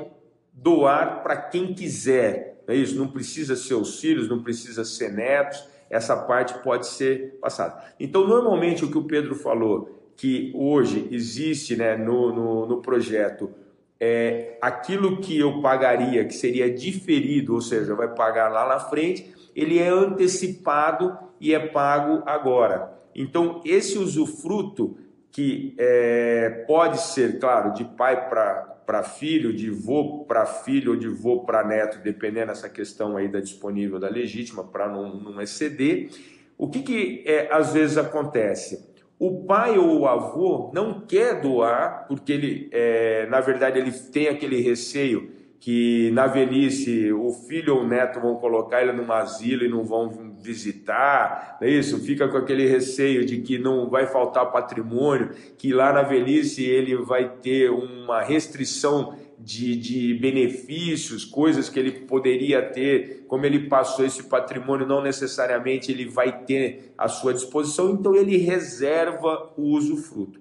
doar 0.52 1.22
para 1.22 1.36
quem 1.36 1.74
quiser. 1.74 2.60
É 2.66 2.74
isso? 2.74 2.96
Não 2.96 3.06
precisa 3.06 3.54
ser 3.54 3.74
os 3.74 4.00
filhos, 4.00 4.28
não 4.28 4.42
precisa 4.42 4.84
ser 4.84 5.12
netos, 5.12 5.64
essa 5.88 6.16
parte 6.16 6.58
pode 6.58 6.88
ser 6.88 7.38
passada. 7.40 7.84
Então, 8.00 8.26
normalmente, 8.26 8.84
o 8.84 8.90
que 8.90 8.98
o 8.98 9.04
Pedro 9.04 9.36
falou, 9.36 9.93
que 10.16 10.52
hoje 10.54 11.08
existe 11.10 11.76
né, 11.76 11.96
no, 11.96 12.32
no, 12.32 12.66
no 12.66 12.82
projeto, 12.82 13.50
é 13.98 14.58
aquilo 14.60 15.18
que 15.18 15.38
eu 15.38 15.60
pagaria, 15.60 16.24
que 16.24 16.34
seria 16.34 16.70
diferido, 16.70 17.54
ou 17.54 17.60
seja, 17.60 17.94
vai 17.94 18.14
pagar 18.14 18.48
lá 18.48 18.68
na 18.68 18.78
frente, 18.78 19.32
ele 19.54 19.78
é 19.78 19.88
antecipado 19.88 21.16
e 21.40 21.54
é 21.54 21.58
pago 21.58 22.22
agora. 22.26 22.92
Então, 23.14 23.60
esse 23.64 23.96
usufruto 23.96 24.96
que 25.30 25.74
é, 25.78 26.64
pode 26.66 27.00
ser, 27.00 27.38
claro, 27.38 27.72
de 27.72 27.84
pai 27.84 28.28
para 28.28 29.02
filho, 29.02 29.52
de 29.52 29.70
vô 29.70 30.24
para 30.24 30.46
filho 30.46 30.92
ou 30.92 30.96
de 30.96 31.08
vô 31.08 31.40
para 31.40 31.64
neto, 31.64 31.98
dependendo 32.02 32.48
dessa 32.48 32.68
questão 32.68 33.16
aí 33.16 33.28
da 33.28 33.40
disponível 33.40 33.98
da 33.98 34.08
legítima, 34.08 34.64
para 34.64 34.88
não, 34.88 35.14
não 35.16 35.40
exceder. 35.40 36.10
O 36.56 36.68
que, 36.68 36.82
que 36.82 37.22
é, 37.26 37.48
às 37.52 37.72
vezes 37.72 37.96
acontece? 37.96 38.93
O 39.18 39.44
pai 39.44 39.78
ou 39.78 40.00
o 40.00 40.06
avô 40.06 40.70
não 40.74 41.00
quer 41.00 41.40
doar, 41.40 42.06
porque 42.08 42.32
ele, 42.32 42.68
é, 42.72 43.26
na 43.26 43.40
verdade, 43.40 43.78
ele 43.78 43.92
tem 43.92 44.28
aquele 44.28 44.60
receio 44.60 45.30
que 45.64 46.10
na 46.10 46.26
velhice 46.26 47.10
o 47.10 47.32
filho 47.32 47.76
ou 47.76 47.82
o 47.84 47.88
neto 47.88 48.20
vão 48.20 48.34
colocar 48.34 48.82
ele 48.82 48.92
num 48.92 49.10
asilo 49.10 49.64
e 49.64 49.68
não 49.68 49.82
vão 49.82 50.36
visitar, 50.38 51.56
é 51.58 51.70
isso? 51.70 52.04
Fica 52.04 52.28
com 52.28 52.36
aquele 52.36 52.66
receio 52.68 53.24
de 53.24 53.38
que 53.38 53.56
não 53.56 53.88
vai 53.88 54.06
faltar 54.06 54.52
patrimônio, 54.52 55.30
que 55.56 55.72
lá 55.72 55.90
na 55.90 56.02
velhice 56.02 56.62
ele 56.62 56.96
vai 56.96 57.30
ter 57.40 57.70
uma 57.70 58.20
restrição 58.20 59.14
de, 59.44 59.76
de 59.76 60.14
benefícios, 60.14 61.22
coisas 61.22 61.68
que 61.68 61.78
ele 61.78 61.92
poderia 61.92 62.62
ter, 62.62 63.24
como 63.28 63.44
ele 63.44 63.68
passou 63.68 64.06
esse 64.06 64.22
patrimônio, 64.22 64.86
não 64.86 65.02
necessariamente 65.02 65.92
ele 65.92 66.06
vai 66.06 66.44
ter 66.44 66.94
à 66.96 67.08
sua 67.08 67.34
disposição, 67.34 67.90
então 67.90 68.14
ele 68.14 68.38
reserva 68.38 69.52
o 69.56 69.76
usufruto. 69.76 70.40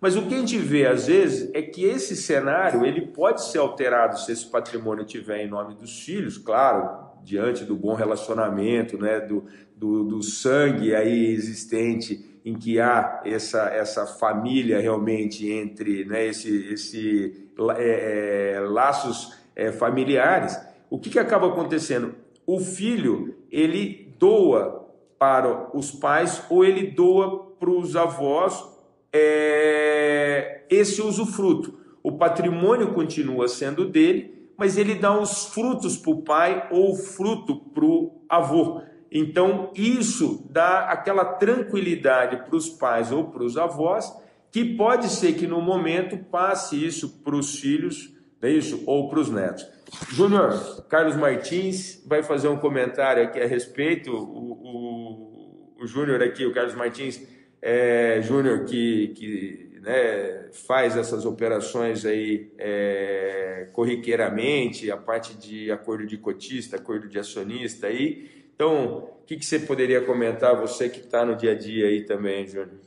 Mas 0.00 0.16
o 0.16 0.26
que 0.26 0.34
a 0.34 0.38
gente 0.38 0.56
vê 0.58 0.86
às 0.86 1.08
vezes 1.08 1.50
é 1.52 1.62
que 1.62 1.84
esse 1.84 2.14
cenário 2.14 2.86
ele 2.86 3.06
pode 3.08 3.44
ser 3.44 3.58
alterado 3.58 4.20
se 4.20 4.30
esse 4.30 4.46
patrimônio 4.46 5.04
estiver 5.04 5.44
em 5.44 5.48
nome 5.48 5.74
dos 5.74 6.00
filhos, 6.04 6.38
claro, 6.38 7.08
diante 7.24 7.64
do 7.64 7.74
bom 7.74 7.94
relacionamento, 7.94 8.96
né, 8.98 9.18
do, 9.18 9.46
do, 9.76 10.04
do 10.04 10.22
sangue 10.22 10.94
aí 10.94 11.26
existente 11.32 12.33
em 12.44 12.54
que 12.54 12.78
há 12.78 13.22
essa, 13.24 13.70
essa 13.70 14.06
família 14.06 14.78
realmente 14.78 15.50
entre 15.50 16.04
né, 16.04 16.26
esse, 16.26 16.72
esse 16.72 17.48
é, 17.78 18.56
é, 18.56 18.60
laços 18.60 19.34
é, 19.56 19.72
familiares, 19.72 20.60
o 20.90 20.98
que, 20.98 21.08
que 21.08 21.18
acaba 21.18 21.48
acontecendo? 21.48 22.14
O 22.46 22.60
filho 22.60 23.34
ele 23.50 24.14
doa 24.18 24.84
para 25.18 25.74
os 25.76 25.90
pais 25.90 26.44
ou 26.50 26.64
ele 26.64 26.88
doa 26.88 27.46
para 27.58 27.70
os 27.70 27.96
avós 27.96 28.62
é, 29.10 30.64
esse 30.68 31.00
usufruto. 31.00 31.78
O 32.02 32.12
patrimônio 32.12 32.92
continua 32.92 33.48
sendo 33.48 33.88
dele, 33.88 34.50
mas 34.58 34.76
ele 34.76 34.94
dá 34.94 35.18
os 35.18 35.46
frutos 35.46 35.96
para 35.96 36.10
o 36.10 36.22
pai 36.22 36.68
ou 36.70 36.92
o 36.92 36.96
fruto 36.96 37.56
para 37.56 37.84
o 37.84 38.22
avô. 38.28 38.82
Então, 39.16 39.70
isso 39.76 40.44
dá 40.50 40.90
aquela 40.90 41.24
tranquilidade 41.24 42.36
para 42.44 42.56
os 42.56 42.68
pais 42.68 43.12
ou 43.12 43.30
para 43.30 43.44
os 43.44 43.56
avós, 43.56 44.12
que 44.50 44.64
pode 44.76 45.08
ser 45.08 45.34
que 45.34 45.46
no 45.46 45.60
momento 45.60 46.18
passe 46.18 46.84
isso 46.84 47.22
para 47.22 47.36
os 47.36 47.60
filhos, 47.60 48.12
é 48.42 48.50
isso? 48.50 48.82
Ou 48.86 49.08
para 49.08 49.20
os 49.20 49.30
netos. 49.30 49.66
Júnior, 50.10 50.84
Carlos 50.88 51.14
Martins 51.14 52.04
vai 52.04 52.24
fazer 52.24 52.48
um 52.48 52.56
comentário 52.56 53.22
aqui 53.22 53.40
a 53.40 53.46
respeito. 53.46 54.12
O, 54.12 55.76
o, 55.76 55.76
o 55.80 55.86
Júnior 55.86 56.20
aqui, 56.20 56.44
o 56.44 56.52
Carlos 56.52 56.74
Martins, 56.74 57.26
é, 57.62 58.20
Júnior 58.20 58.64
que, 58.64 59.08
que 59.16 59.80
né, 59.80 60.48
faz 60.66 60.96
essas 60.96 61.24
operações 61.24 62.04
aí 62.04 62.52
é, 62.58 63.68
corriqueiramente, 63.72 64.90
a 64.90 64.96
parte 64.96 65.34
de 65.34 65.70
acordo 65.70 66.04
de 66.04 66.18
cotista, 66.18 66.76
acordo 66.76 67.08
de 67.08 67.18
acionista 67.18 67.86
aí. 67.86 68.43
Então, 68.54 68.98
o 68.98 69.26
que, 69.26 69.36
que 69.36 69.44
você 69.44 69.58
poderia 69.58 70.00
comentar, 70.00 70.58
você 70.60 70.88
que 70.88 71.00
está 71.00 71.24
no 71.26 71.34
dia 71.34 71.52
a 71.52 71.54
dia 71.58 71.88
aí 71.88 72.04
também, 72.04 72.46
Júnior? 72.46 72.78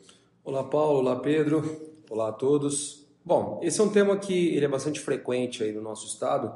Olá, 0.42 0.64
Paulo. 0.64 1.00
Olá, 1.00 1.18
Pedro. 1.18 1.62
Olá 2.10 2.30
a 2.30 2.32
todos. 2.32 3.06
Bom, 3.24 3.60
esse 3.62 3.82
é 3.82 3.84
um 3.84 3.90
tema 3.90 4.16
que 4.16 4.56
ele 4.56 4.64
é 4.64 4.68
bastante 4.70 5.02
frequente 5.02 5.62
aí 5.62 5.74
no 5.74 5.82
nosso 5.82 6.08
estado. 6.08 6.56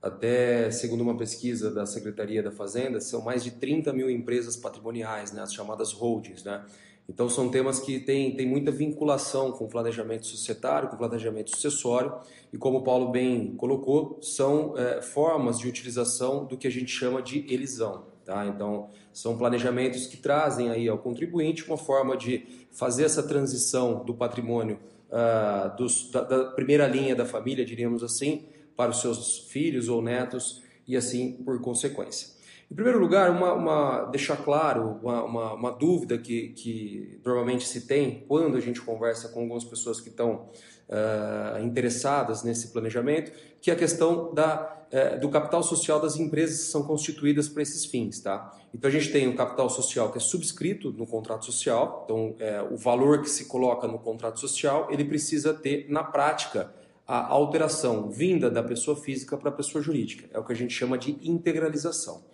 Até, 0.00 0.70
segundo 0.70 1.02
uma 1.02 1.18
pesquisa 1.18 1.70
da 1.70 1.84
Secretaria 1.84 2.42
da 2.42 2.50
Fazenda, 2.50 2.98
são 2.98 3.20
mais 3.20 3.44
de 3.44 3.50
30 3.50 3.92
mil 3.92 4.08
empresas 4.08 4.56
patrimoniais, 4.56 5.32
né, 5.32 5.42
as 5.42 5.52
chamadas 5.52 5.92
holdings, 5.92 6.42
né? 6.42 6.64
Então, 7.08 7.28
são 7.28 7.50
temas 7.50 7.78
que 7.78 8.00
têm, 8.00 8.34
têm 8.34 8.46
muita 8.46 8.70
vinculação 8.70 9.52
com 9.52 9.66
o 9.66 9.68
planejamento 9.68 10.26
societário, 10.26 10.88
com 10.88 10.94
o 10.94 10.98
planejamento 10.98 11.50
sucessório, 11.50 12.14
e 12.52 12.56
como 12.56 12.78
o 12.78 12.82
Paulo 12.82 13.10
bem 13.10 13.54
colocou, 13.54 14.18
são 14.22 14.76
é, 14.76 15.02
formas 15.02 15.58
de 15.58 15.68
utilização 15.68 16.46
do 16.46 16.56
que 16.56 16.66
a 16.66 16.70
gente 16.70 16.90
chama 16.90 17.22
de 17.22 17.46
elisão. 17.52 18.15
Tá? 18.26 18.44
Então, 18.44 18.90
são 19.12 19.38
planejamentos 19.38 20.08
que 20.08 20.16
trazem 20.16 20.68
aí 20.68 20.88
ao 20.88 20.98
contribuinte 20.98 21.64
uma 21.64 21.78
forma 21.78 22.16
de 22.16 22.44
fazer 22.72 23.04
essa 23.04 23.22
transição 23.22 24.04
do 24.04 24.12
patrimônio 24.12 24.80
uh, 25.08 25.76
dos, 25.76 26.10
da, 26.10 26.22
da 26.22 26.44
primeira 26.46 26.88
linha 26.88 27.14
da 27.14 27.24
família, 27.24 27.64
diríamos 27.64 28.02
assim, 28.02 28.48
para 28.76 28.90
os 28.90 29.00
seus 29.00 29.46
filhos 29.48 29.88
ou 29.88 30.02
netos 30.02 30.64
e 30.88 30.96
assim 30.96 31.40
por 31.44 31.60
consequência. 31.60 32.34
Em 32.68 32.74
primeiro 32.74 32.98
lugar, 32.98 33.30
uma, 33.30 33.52
uma 33.52 34.04
deixar 34.06 34.38
claro 34.38 34.98
uma, 35.00 35.22
uma, 35.22 35.54
uma, 35.54 35.70
dúvida 35.70 36.18
que, 36.18 36.48
que 36.48 37.20
normalmente 37.24 37.64
se 37.64 37.86
tem 37.86 38.24
quando 38.26 38.56
a 38.56 38.60
gente 38.60 38.80
conversa 38.80 39.28
com 39.28 39.42
algumas 39.42 39.64
pessoas 39.64 40.00
que 40.00 40.08
estão 40.08 40.48
uh, 40.88 41.62
interessadas 41.62 42.42
nesse 42.42 42.68
planejamento, 42.68 43.32
que 43.60 43.70
é 43.70 43.74
a 43.74 43.76
questão 43.76 44.32
da, 44.32 44.86
uh, 44.92 45.20
do 45.20 45.28
capital 45.28 45.62
social 45.62 46.00
das 46.00 46.16
empresas 46.16 46.64
que 46.64 46.70
são 46.70 46.82
constituídas 46.82 47.48
para 47.48 47.62
esses 47.62 47.84
fins. 47.84 48.20
Tá? 48.20 48.52
Então 48.72 48.88
a 48.88 48.92
gente 48.92 49.10
tem 49.10 49.28
o 49.28 49.34
capital 49.34 49.68
social 49.68 50.10
que 50.10 50.18
é 50.18 50.20
subscrito 50.20 50.92
no 50.92 51.06
contrato 51.06 51.44
social, 51.44 52.02
então 52.04 52.30
uh, 52.30 52.72
o 52.72 52.76
valor 52.76 53.22
que 53.22 53.30
se 53.30 53.46
coloca 53.46 53.86
no 53.86 53.98
contrato 53.98 54.40
social 54.40 54.88
ele 54.90 55.04
precisa 55.04 55.52
ter 55.54 55.86
na 55.88 56.04
prática 56.04 56.72
a 57.06 57.28
alteração 57.28 58.10
vinda 58.10 58.50
da 58.50 58.62
pessoa 58.62 58.96
física 58.96 59.36
para 59.36 59.50
a 59.50 59.52
pessoa 59.52 59.82
jurídica. 59.82 60.28
É 60.32 60.38
o 60.40 60.44
que 60.44 60.52
a 60.52 60.56
gente 60.56 60.74
chama 60.74 60.98
de 60.98 61.16
integralização. 61.22 62.24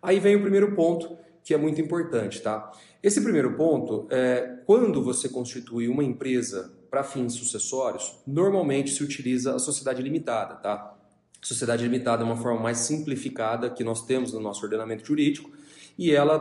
Aí 0.00 0.18
vem 0.18 0.36
o 0.36 0.40
primeiro 0.40 0.74
ponto, 0.74 1.18
que 1.44 1.52
é 1.52 1.58
muito 1.58 1.80
importante, 1.80 2.40
tá? 2.40 2.72
Esse 3.02 3.20
primeiro 3.20 3.54
ponto 3.56 4.06
é 4.10 4.58
quando 4.64 5.02
você 5.02 5.28
constitui 5.28 5.86
uma 5.86 6.02
empresa 6.02 6.72
para 6.92 7.02
fins 7.02 7.32
sucessórios, 7.32 8.18
normalmente 8.26 8.90
se 8.90 9.02
utiliza 9.02 9.54
a 9.54 9.58
sociedade 9.58 10.02
limitada, 10.02 10.56
tá? 10.56 10.94
Sociedade 11.40 11.82
limitada 11.82 12.22
é 12.22 12.26
uma 12.26 12.36
forma 12.36 12.60
mais 12.60 12.80
simplificada 12.80 13.70
que 13.70 13.82
nós 13.82 14.04
temos 14.04 14.30
no 14.34 14.40
nosso 14.40 14.62
ordenamento 14.62 15.06
jurídico 15.06 15.50
e 15.96 16.12
ela 16.12 16.38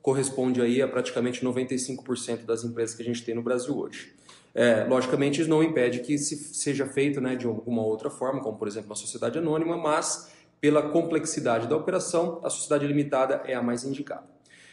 corresponde 0.00 0.62
aí 0.62 0.80
a 0.80 0.88
praticamente 0.88 1.44
95% 1.44 2.46
das 2.46 2.64
empresas 2.64 2.96
que 2.96 3.02
a 3.02 3.04
gente 3.04 3.22
tem 3.22 3.34
no 3.34 3.42
Brasil 3.42 3.76
hoje. 3.76 4.14
É, 4.54 4.84
logicamente, 4.84 5.42
isso 5.42 5.50
não 5.50 5.62
impede 5.62 6.00
que 6.00 6.16
se 6.16 6.34
seja 6.54 6.86
feito 6.86 7.20
né, 7.20 7.36
de 7.36 7.46
alguma 7.46 7.82
outra 7.82 8.08
forma, 8.08 8.40
como 8.40 8.56
por 8.56 8.66
exemplo 8.66 8.88
uma 8.88 8.96
sociedade 8.96 9.36
anônima, 9.36 9.76
mas 9.76 10.30
pela 10.62 10.80
complexidade 10.80 11.68
da 11.68 11.76
operação, 11.76 12.40
a 12.42 12.48
sociedade 12.48 12.86
limitada 12.86 13.42
é 13.44 13.54
a 13.54 13.62
mais 13.62 13.84
indicada. 13.84 14.24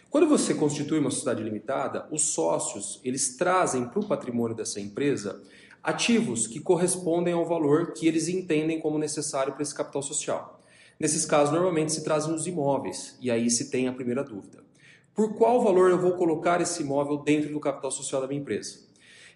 Quando 0.09 0.27
você 0.27 0.53
constitui 0.53 0.99
uma 0.99 1.11
sociedade 1.11 1.43
limitada, 1.43 2.07
os 2.11 2.21
sócios 2.21 2.99
eles 3.03 3.35
trazem 3.35 3.85
para 3.87 3.99
o 3.99 4.07
patrimônio 4.07 4.55
dessa 4.55 4.79
empresa 4.79 5.41
ativos 5.83 6.47
que 6.47 6.59
correspondem 6.59 7.33
ao 7.33 7.45
valor 7.45 7.93
que 7.93 8.07
eles 8.07 8.27
entendem 8.27 8.79
como 8.79 8.97
necessário 8.97 9.53
para 9.53 9.63
esse 9.63 9.75
capital 9.75 10.01
social. 10.01 10.61
Nesses 10.99 11.25
casos, 11.25 11.53
normalmente 11.53 11.93
se 11.93 12.03
trazem 12.03 12.33
os 12.33 12.47
imóveis, 12.47 13.17
e 13.21 13.29
aí 13.29 13.49
se 13.49 13.69
tem 13.69 13.87
a 13.87 13.93
primeira 13.93 14.23
dúvida. 14.23 14.63
Por 15.13 15.35
qual 15.35 15.63
valor 15.63 15.91
eu 15.91 15.99
vou 15.99 16.13
colocar 16.13 16.59
esse 16.61 16.81
imóvel 16.81 17.17
dentro 17.17 17.51
do 17.51 17.59
capital 17.59 17.91
social 17.91 18.21
da 18.21 18.27
minha 18.27 18.41
empresa? 18.41 18.79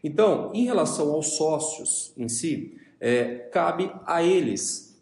Então, 0.04 0.52
em 0.54 0.66
relação 0.66 1.12
aos 1.12 1.36
sócios 1.36 2.12
em 2.18 2.28
si, 2.28 2.78
é, 3.00 3.50
cabe 3.52 3.92
a 4.06 4.24
eles 4.24 5.00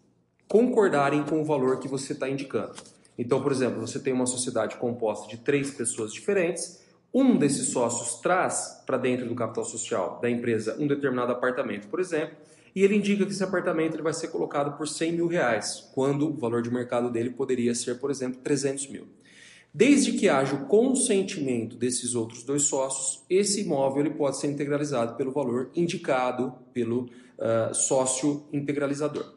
concordarem 0.47 1.23
com 1.23 1.41
o 1.41 1.45
valor 1.45 1.79
que 1.79 1.87
você 1.87 2.13
está 2.13 2.29
indicando. 2.29 2.73
Então, 3.19 3.43
por 3.43 3.51
exemplo, 3.51 3.85
você 3.85 3.99
tem 3.99 4.13
uma 4.13 4.25
sociedade 4.25 4.77
composta 4.77 5.27
de 5.27 5.35
três 5.35 5.69
pessoas 5.69 6.13
diferentes, 6.13 6.79
um 7.13 7.37
desses 7.37 7.67
sócios 7.67 8.21
traz 8.21 8.81
para 8.85 8.97
dentro 8.97 9.27
do 9.27 9.35
capital 9.35 9.65
social 9.65 10.19
da 10.21 10.29
empresa 10.29 10.77
um 10.79 10.87
determinado 10.87 11.33
apartamento, 11.33 11.89
por 11.89 11.99
exemplo, 11.99 12.37
e 12.73 12.81
ele 12.81 12.95
indica 12.95 13.25
que 13.25 13.31
esse 13.33 13.43
apartamento 13.43 13.95
ele 13.95 14.03
vai 14.03 14.13
ser 14.13 14.29
colocado 14.29 14.77
por 14.77 14.87
100 14.87 15.11
mil 15.11 15.27
reais, 15.27 15.89
quando 15.93 16.29
o 16.29 16.37
valor 16.37 16.61
de 16.61 16.71
mercado 16.71 17.09
dele 17.09 17.31
poderia 17.31 17.75
ser, 17.75 17.99
por 17.99 18.09
exemplo, 18.09 18.39
300 18.41 18.87
mil. 18.87 19.05
Desde 19.73 20.13
que 20.13 20.29
haja 20.29 20.55
o 20.55 20.65
consentimento 20.67 21.75
desses 21.75 22.15
outros 22.15 22.43
dois 22.43 22.63
sócios, 22.63 23.25
esse 23.29 23.61
imóvel 23.61 24.05
ele 24.05 24.15
pode 24.15 24.39
ser 24.39 24.47
integralizado 24.47 25.15
pelo 25.15 25.33
valor 25.33 25.71
indicado 25.75 26.53
pelo 26.73 27.01
uh, 27.01 27.73
sócio 27.73 28.47
integralizador. 28.53 29.33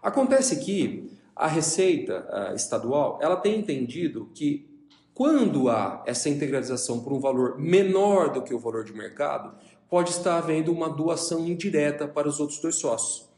Acontece 0.00 0.64
que 0.64 1.10
a 1.34 1.46
Receita 1.46 2.26
uh, 2.30 2.54
Estadual 2.54 3.18
ela 3.20 3.36
tem 3.36 3.58
entendido 3.58 4.30
que 4.34 4.68
quando 5.14 5.68
há 5.68 6.02
essa 6.06 6.28
integralização 6.28 7.00
por 7.00 7.12
um 7.12 7.20
valor 7.20 7.58
menor 7.58 8.32
do 8.32 8.42
que 8.42 8.52
o 8.52 8.58
valor 8.58 8.84
de 8.84 8.92
mercado, 8.92 9.54
pode 9.88 10.10
estar 10.10 10.38
havendo 10.38 10.72
uma 10.72 10.88
doação 10.88 11.46
indireta 11.46 12.08
para 12.08 12.28
os 12.28 12.40
outros 12.40 12.60
dois 12.60 12.74
sócios. 12.74 13.28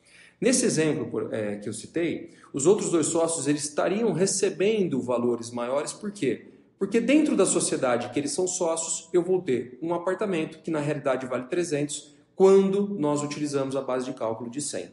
Nesse 0.40 0.64
exemplo 0.64 1.28
é, 1.32 1.56
que 1.56 1.68
eu 1.68 1.72
citei, 1.72 2.30
os 2.52 2.66
outros 2.66 2.90
dois 2.90 3.06
sócios 3.06 3.46
eles 3.46 3.64
estariam 3.64 4.12
recebendo 4.12 5.00
valores 5.02 5.50
maiores, 5.50 5.92
por 5.92 6.10
quê? 6.10 6.46
Porque 6.78 7.00
dentro 7.00 7.36
da 7.36 7.44
sociedade 7.44 8.10
que 8.10 8.18
eles 8.18 8.32
são 8.32 8.46
sócios, 8.46 9.08
eu 9.12 9.22
vou 9.22 9.40
ter 9.40 9.78
um 9.82 9.94
apartamento 9.94 10.60
que 10.62 10.70
na 10.70 10.80
realidade 10.80 11.26
vale 11.26 11.44
300, 11.44 12.14
quando 12.34 12.88
nós 12.98 13.22
utilizamos 13.22 13.76
a 13.76 13.80
base 13.80 14.04
de 14.06 14.12
cálculo 14.12 14.50
de 14.50 14.60
100. 14.60 14.90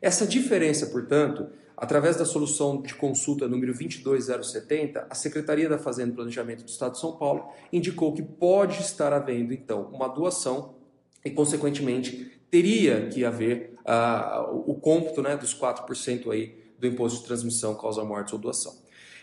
Essa 0.00 0.26
diferença, 0.26 0.86
portanto, 0.86 1.48
através 1.82 2.14
da 2.14 2.24
solução 2.24 2.80
de 2.80 2.94
consulta 2.94 3.48
número 3.48 3.72
22070, 3.72 5.04
a 5.10 5.14
Secretaria 5.16 5.68
da 5.68 5.78
Fazenda 5.78 6.12
e 6.12 6.14
Planejamento 6.14 6.62
do 6.62 6.68
Estado 6.68 6.92
de 6.92 7.00
São 7.00 7.16
Paulo 7.16 7.48
indicou 7.72 8.12
que 8.12 8.22
pode 8.22 8.80
estar 8.80 9.12
havendo, 9.12 9.52
então, 9.52 9.90
uma 9.92 10.06
doação 10.06 10.76
e, 11.24 11.30
consequentemente, 11.32 12.40
teria 12.48 13.08
que 13.08 13.24
haver 13.24 13.74
uh, 13.80 14.62
o 14.64 14.76
cômputo 14.76 15.22
né, 15.22 15.36
dos 15.36 15.58
4% 15.58 16.30
aí 16.30 16.56
do 16.78 16.86
imposto 16.86 17.18
de 17.18 17.26
transmissão, 17.26 17.74
causa 17.74 18.04
morte 18.04 18.32
ou 18.32 18.40
doação. 18.40 18.76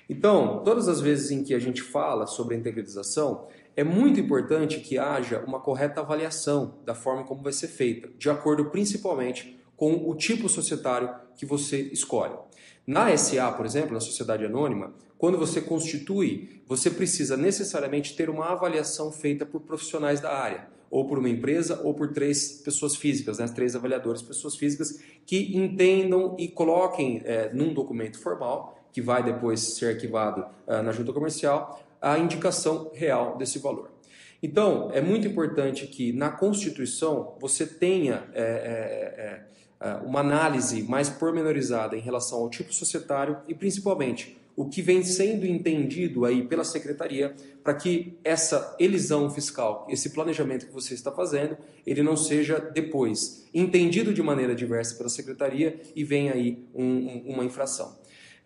Então, 0.10 0.62
todas 0.62 0.90
as 0.90 1.00
vezes 1.00 1.32
em 1.32 1.46
que 1.46 1.54
a 1.54 1.60
gente 1.60 1.82
fala 1.82 2.28
sobre 2.28 2.56
a 2.56 2.58
integralização, 2.58 3.48
é 3.74 3.86
muito 3.86 4.20
importante 4.20 4.82
que 4.82 4.98
haja 4.98 5.40
uma 5.48 5.62
correta 5.62 6.02
avaliação 6.02 6.80
da 6.84 6.94
forma 6.94 7.24
como 7.24 7.42
vai 7.42 7.54
ser 7.54 7.70
feita, 7.70 8.10
de 8.18 8.30
acordo 8.30 8.66
principalmente 8.66 9.58
com 9.78 10.10
o 10.10 10.14
tipo 10.14 10.50
societário 10.50 11.10
que 11.38 11.46
você 11.46 11.84
escolhe. 11.84 12.36
Na 12.90 13.16
SA, 13.16 13.52
por 13.52 13.68
exemplo, 13.68 13.94
na 13.94 14.00
sociedade 14.00 14.44
anônima, 14.44 14.92
quando 15.16 15.38
você 15.38 15.62
constitui, 15.62 16.64
você 16.66 16.90
precisa 16.90 17.38
necessariamente 17.38 18.16
ter 18.16 18.32
uma 18.32 18.48
avaliação 18.48 19.12
feita 19.12 19.46
por 19.46 19.62
profissionais 19.62 20.20
da 20.20 20.36
área 20.36 20.68
ou 20.90 21.08
por 21.08 21.20
uma 21.20 21.30
empresa, 21.30 21.82
ou 21.84 21.94
por 21.94 22.12
três 22.12 22.64
pessoas 22.64 22.96
físicas, 22.96 23.38
né? 23.38 23.48
três 23.54 23.76
avaliadores, 23.76 24.24
pessoas 24.24 24.56
físicas 24.56 25.00
que 25.24 25.56
entendam 25.56 26.36
e 26.40 26.48
coloquem 26.48 27.22
é, 27.26 27.54
num 27.54 27.76
documento 27.76 28.20
formal, 28.20 28.76
que 28.92 29.04
vai 29.04 29.22
depois 29.22 29.60
ser 29.60 29.94
arquivado 29.94 30.48
uh, 30.68 30.82
na 30.82 30.92
junta 30.92 31.14
comercial, 31.14 31.80
a 32.02 32.18
indicação 32.18 32.90
real 32.96 33.38
desse 33.38 33.60
valor. 33.60 33.92
Então, 34.42 34.90
é 34.94 35.02
muito 35.02 35.28
importante 35.28 35.86
que 35.88 36.14
na 36.14 36.30
Constituição 36.30 37.36
você 37.40 37.66
tenha 37.66 38.24
é, 38.34 38.42
é, 38.42 39.88
é, 39.88 39.94
uma 40.06 40.22
análise 40.22 40.82
mais 40.84 41.10
pormenorizada 41.10 41.96
em 41.96 42.00
relação 42.00 42.40
ao 42.40 42.50
tipo 42.50 42.74
societário 42.74 43.38
e, 43.48 43.54
principalmente, 43.54 44.38
o 44.56 44.66
que 44.66 44.82
vem 44.82 45.04
sendo 45.04 45.46
entendido 45.46 46.26
aí 46.26 46.44
pela 46.44 46.66
secretaria 46.66 47.34
para 47.64 47.74
que 47.74 48.18
essa 48.26 48.76
elisão 48.78 49.30
fiscal, 49.30 49.88
esse 49.90 50.10
planejamento 50.10 50.68
que 50.68 50.74
você 50.74 50.94
está 50.94 51.12
fazendo, 51.12 51.58
ele 51.88 52.04
não 52.04 52.18
seja 52.18 52.60
depois 52.60 53.48
entendido 53.54 54.14
de 54.14 54.22
maneira 54.22 54.54
diversa 54.54 54.96
pela 54.96 55.08
secretaria 55.08 55.80
e 55.96 56.04
venha 56.04 56.34
aí 56.34 56.66
um, 56.76 56.84
um, 56.84 57.24
uma 57.28 57.46
infração. 57.46 57.98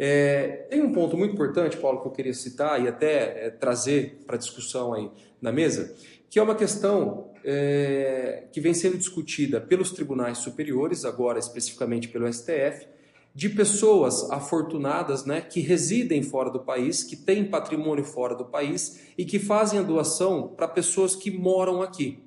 É, 0.06 0.68
tem 0.70 0.82
um 0.82 0.92
ponto 0.92 1.16
muito 1.16 1.32
importante, 1.32 1.78
Paulo, 1.78 2.02
que 2.02 2.08
eu 2.10 2.12
queria 2.12 2.34
citar 2.34 2.84
e 2.84 2.90
até 2.90 3.46
é, 3.46 3.50
trazer 3.50 4.22
para 4.28 4.36
discussão 4.36 4.94
aí 4.94 5.10
na 5.42 5.50
mesa, 5.50 5.96
que 6.30 6.38
é 6.38 6.44
uma 6.44 6.56
questão 6.56 7.32
é, 7.42 8.44
que 8.52 8.60
vem 8.60 8.74
sendo 8.74 8.98
discutida 8.98 9.62
pelos 9.62 9.92
tribunais 9.92 10.40
superiores, 10.40 11.06
agora 11.06 11.40
especificamente 11.40 12.10
pelo 12.10 12.28
STF, 12.28 12.86
de 13.34 13.48
pessoas 13.48 14.30
afortunadas 14.30 15.24
né, 15.24 15.40
que 15.40 15.62
residem 15.62 16.22
fora 16.22 16.52
do 16.52 16.60
país, 16.60 17.02
que 17.02 17.16
têm 17.16 17.46
patrimônio 17.46 18.04
fora 18.04 18.36
do 18.36 18.44
país 18.44 19.00
e 19.18 19.24
que 19.24 19.40
fazem 19.40 19.80
a 19.80 19.84
doação 19.84 20.50
para 20.50 20.68
pessoas 20.68 21.16
que 21.16 21.32
moram 21.32 21.82
aqui. 21.82 22.20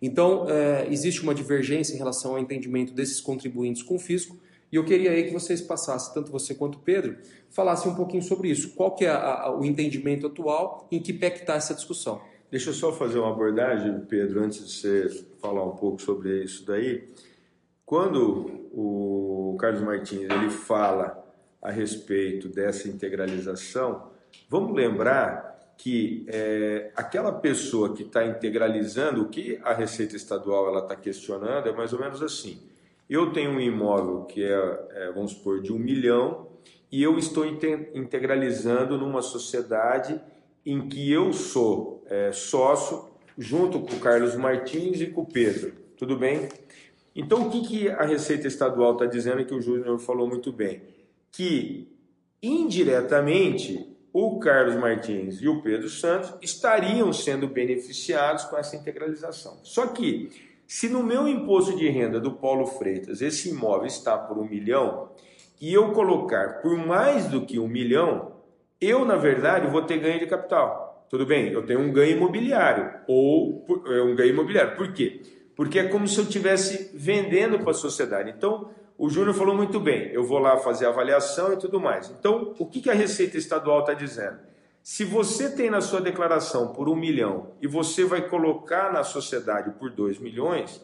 Então, 0.00 0.48
é, 0.48 0.86
existe 0.92 1.22
uma 1.24 1.34
divergência 1.34 1.92
em 1.92 1.98
relação 1.98 2.36
ao 2.36 2.38
entendimento 2.38 2.94
desses 2.94 3.20
contribuintes 3.20 3.82
com 3.82 3.96
o 3.96 3.98
fisco, 3.98 4.38
e 4.70 4.76
eu 4.76 4.84
queria 4.84 5.12
aí 5.12 5.24
que 5.24 5.32
vocês 5.32 5.60
passassem, 5.60 6.12
tanto 6.12 6.30
você 6.30 6.54
quanto 6.54 6.76
o 6.76 6.80
Pedro, 6.80 7.16
falassem 7.50 7.90
um 7.90 7.94
pouquinho 7.94 8.22
sobre 8.22 8.50
isso. 8.50 8.74
Qual 8.74 8.94
que 8.94 9.04
é 9.04 9.10
a, 9.10 9.42
a, 9.42 9.56
o 9.56 9.64
entendimento 9.64 10.26
atual, 10.26 10.86
em 10.90 11.00
que 11.00 11.12
pé 11.12 11.28
está 11.28 11.54
essa 11.54 11.74
discussão? 11.74 12.20
Deixa 12.50 12.70
eu 12.70 12.74
só 12.74 12.92
fazer 12.92 13.18
uma 13.18 13.30
abordagem, 13.30 14.00
Pedro, 14.08 14.42
antes 14.42 14.66
de 14.66 14.72
você 14.72 15.24
falar 15.40 15.64
um 15.64 15.76
pouco 15.76 16.00
sobre 16.00 16.42
isso 16.42 16.64
daí. 16.66 17.08
Quando 17.84 18.68
o 18.72 19.56
Carlos 19.58 19.82
Martins 19.82 20.22
ele 20.22 20.50
fala 20.50 21.24
a 21.62 21.70
respeito 21.70 22.48
dessa 22.48 22.88
integralização, 22.88 24.10
vamos 24.48 24.74
lembrar 24.74 25.74
que 25.76 26.24
é, 26.28 26.90
aquela 26.96 27.32
pessoa 27.32 27.94
que 27.94 28.02
está 28.02 28.26
integralizando, 28.26 29.22
o 29.22 29.28
que 29.28 29.60
a 29.62 29.72
Receita 29.72 30.16
Estadual 30.16 30.68
ela 30.68 30.80
está 30.80 30.96
questionando 30.96 31.68
é 31.68 31.72
mais 31.72 31.92
ou 31.92 32.00
menos 32.00 32.22
assim. 32.22 32.60
Eu 33.08 33.32
tenho 33.32 33.50
um 33.50 33.60
imóvel 33.60 34.24
que 34.24 34.42
é, 34.42 34.88
é 34.90 35.12
vamos 35.12 35.32
supor, 35.32 35.62
de 35.62 35.72
um 35.72 35.78
milhão 35.78 36.48
e 36.90 37.02
eu 37.02 37.18
estou 37.18 37.44
integralizando 37.46 38.96
numa 38.96 39.22
sociedade 39.22 40.20
em 40.64 40.88
que 40.88 41.10
eu 41.10 41.32
sou 41.32 42.04
é, 42.06 42.32
sócio 42.32 43.08
junto 43.38 43.80
com 43.80 43.94
o 43.94 44.00
Carlos 44.00 44.34
Martins 44.34 45.00
e 45.00 45.06
com 45.06 45.22
o 45.22 45.26
Pedro. 45.26 45.72
Tudo 45.96 46.16
bem? 46.16 46.48
Então, 47.14 47.46
o 47.46 47.50
que, 47.50 47.66
que 47.66 47.88
a 47.88 48.04
Receita 48.04 48.46
Estadual 48.46 48.92
está 48.92 49.06
dizendo 49.06 49.44
que 49.44 49.54
o 49.54 49.60
Júnior 49.60 49.98
falou 49.98 50.28
muito 50.28 50.52
bem? 50.52 50.82
Que, 51.30 51.88
indiretamente, 52.42 53.96
o 54.12 54.38
Carlos 54.38 54.76
Martins 54.76 55.40
e 55.40 55.48
o 55.48 55.62
Pedro 55.62 55.88
Santos 55.88 56.34
estariam 56.42 57.12
sendo 57.12 57.46
beneficiados 57.48 58.44
com 58.44 58.56
essa 58.56 58.76
integralização. 58.76 59.58
Só 59.62 59.88
que, 59.88 60.30
se 60.66 60.88
no 60.88 61.02
meu 61.02 61.28
imposto 61.28 61.76
de 61.76 61.88
renda 61.88 62.18
do 62.18 62.32
Paulo 62.32 62.66
Freitas 62.66 63.20
esse 63.20 63.50
imóvel 63.50 63.86
está 63.86 64.16
por 64.18 64.38
um 64.38 64.44
milhão 64.44 65.10
e 65.60 65.72
eu 65.72 65.92
colocar 65.92 66.60
por 66.60 66.76
mais 66.76 67.26
do 67.26 67.42
que 67.42 67.58
um 67.58 67.68
milhão, 67.68 68.32
eu, 68.80 69.04
na 69.04 69.16
verdade, 69.16 69.68
vou 69.68 69.82
ter 69.82 69.98
ganho 69.98 70.18
de 70.18 70.26
capital. 70.26 71.06
Tudo 71.08 71.24
bem, 71.24 71.52
eu 71.52 71.64
tenho 71.64 71.80
um 71.80 71.92
ganho 71.92 72.16
imobiliário 72.16 72.92
ou 73.06 73.64
é 73.86 74.02
um 74.02 74.14
ganho 74.14 74.30
imobiliário. 74.30 74.76
Por 74.76 74.92
quê? 74.92 75.22
porque 75.56 75.78
é 75.78 75.88
como 75.88 76.06
se 76.06 76.18
eu 76.18 76.24
estivesse 76.24 76.90
vendendo 76.94 77.58
para 77.60 77.70
a 77.70 77.74
sociedade. 77.74 78.30
Então, 78.36 78.70
o 78.98 79.08
Júnior 79.08 79.34
falou 79.34 79.56
muito 79.56 79.80
bem, 79.80 80.10
eu 80.12 80.22
vou 80.22 80.38
lá 80.38 80.58
fazer 80.58 80.86
avaliação 80.86 81.54
e 81.54 81.56
tudo 81.56 81.80
mais. 81.80 82.10
Então, 82.10 82.54
o 82.58 82.66
que 82.66 82.88
a 82.90 82.94
Receita 82.94 83.38
Estadual 83.38 83.80
está 83.80 83.94
dizendo? 83.94 84.38
Se 84.88 85.04
você 85.04 85.50
tem 85.50 85.68
na 85.68 85.80
sua 85.80 86.00
declaração 86.00 86.68
por 86.68 86.88
um 86.88 86.94
milhão 86.94 87.50
e 87.60 87.66
você 87.66 88.04
vai 88.04 88.28
colocar 88.28 88.92
na 88.92 89.02
sociedade 89.02 89.72
por 89.80 89.90
dois 89.90 90.20
milhões, 90.20 90.80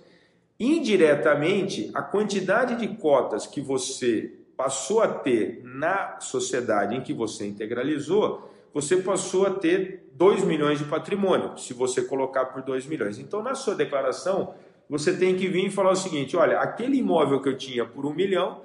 indiretamente 0.59 1.89
a 1.95 2.03
quantidade 2.03 2.75
de 2.75 2.97
cotas 2.97 3.47
que 3.47 3.61
você 3.61 4.35
passou 4.57 5.03
a 5.03 5.07
ter 5.07 5.61
na 5.63 6.19
sociedade 6.19 6.97
em 6.97 7.01
que 7.01 7.13
você 7.13 7.47
integralizou, 7.47 8.51
você 8.75 8.97
passou 8.97 9.47
a 9.47 9.51
ter 9.51 10.05
2 10.15 10.43
milhões 10.43 10.81
de 10.81 10.85
patrimônio, 10.87 11.57
se 11.57 11.73
você 11.73 12.03
colocar 12.03 12.47
por 12.47 12.61
2 12.61 12.87
milhões. 12.87 13.21
Então, 13.21 13.41
na 13.41 13.55
sua 13.55 13.77
declaração, 13.77 14.53
você 14.91 15.17
tem 15.17 15.37
que 15.37 15.47
vir 15.47 15.67
e 15.67 15.71
falar 15.71 15.93
o 15.93 15.97
seguinte: 15.97 16.37
olha, 16.37 16.59
aquele 16.59 16.97
imóvel 16.97 17.41
que 17.41 17.49
eu 17.49 17.57
tinha 17.57 17.85
por 17.85 18.05
1 18.05 18.13
milhão 18.15 18.63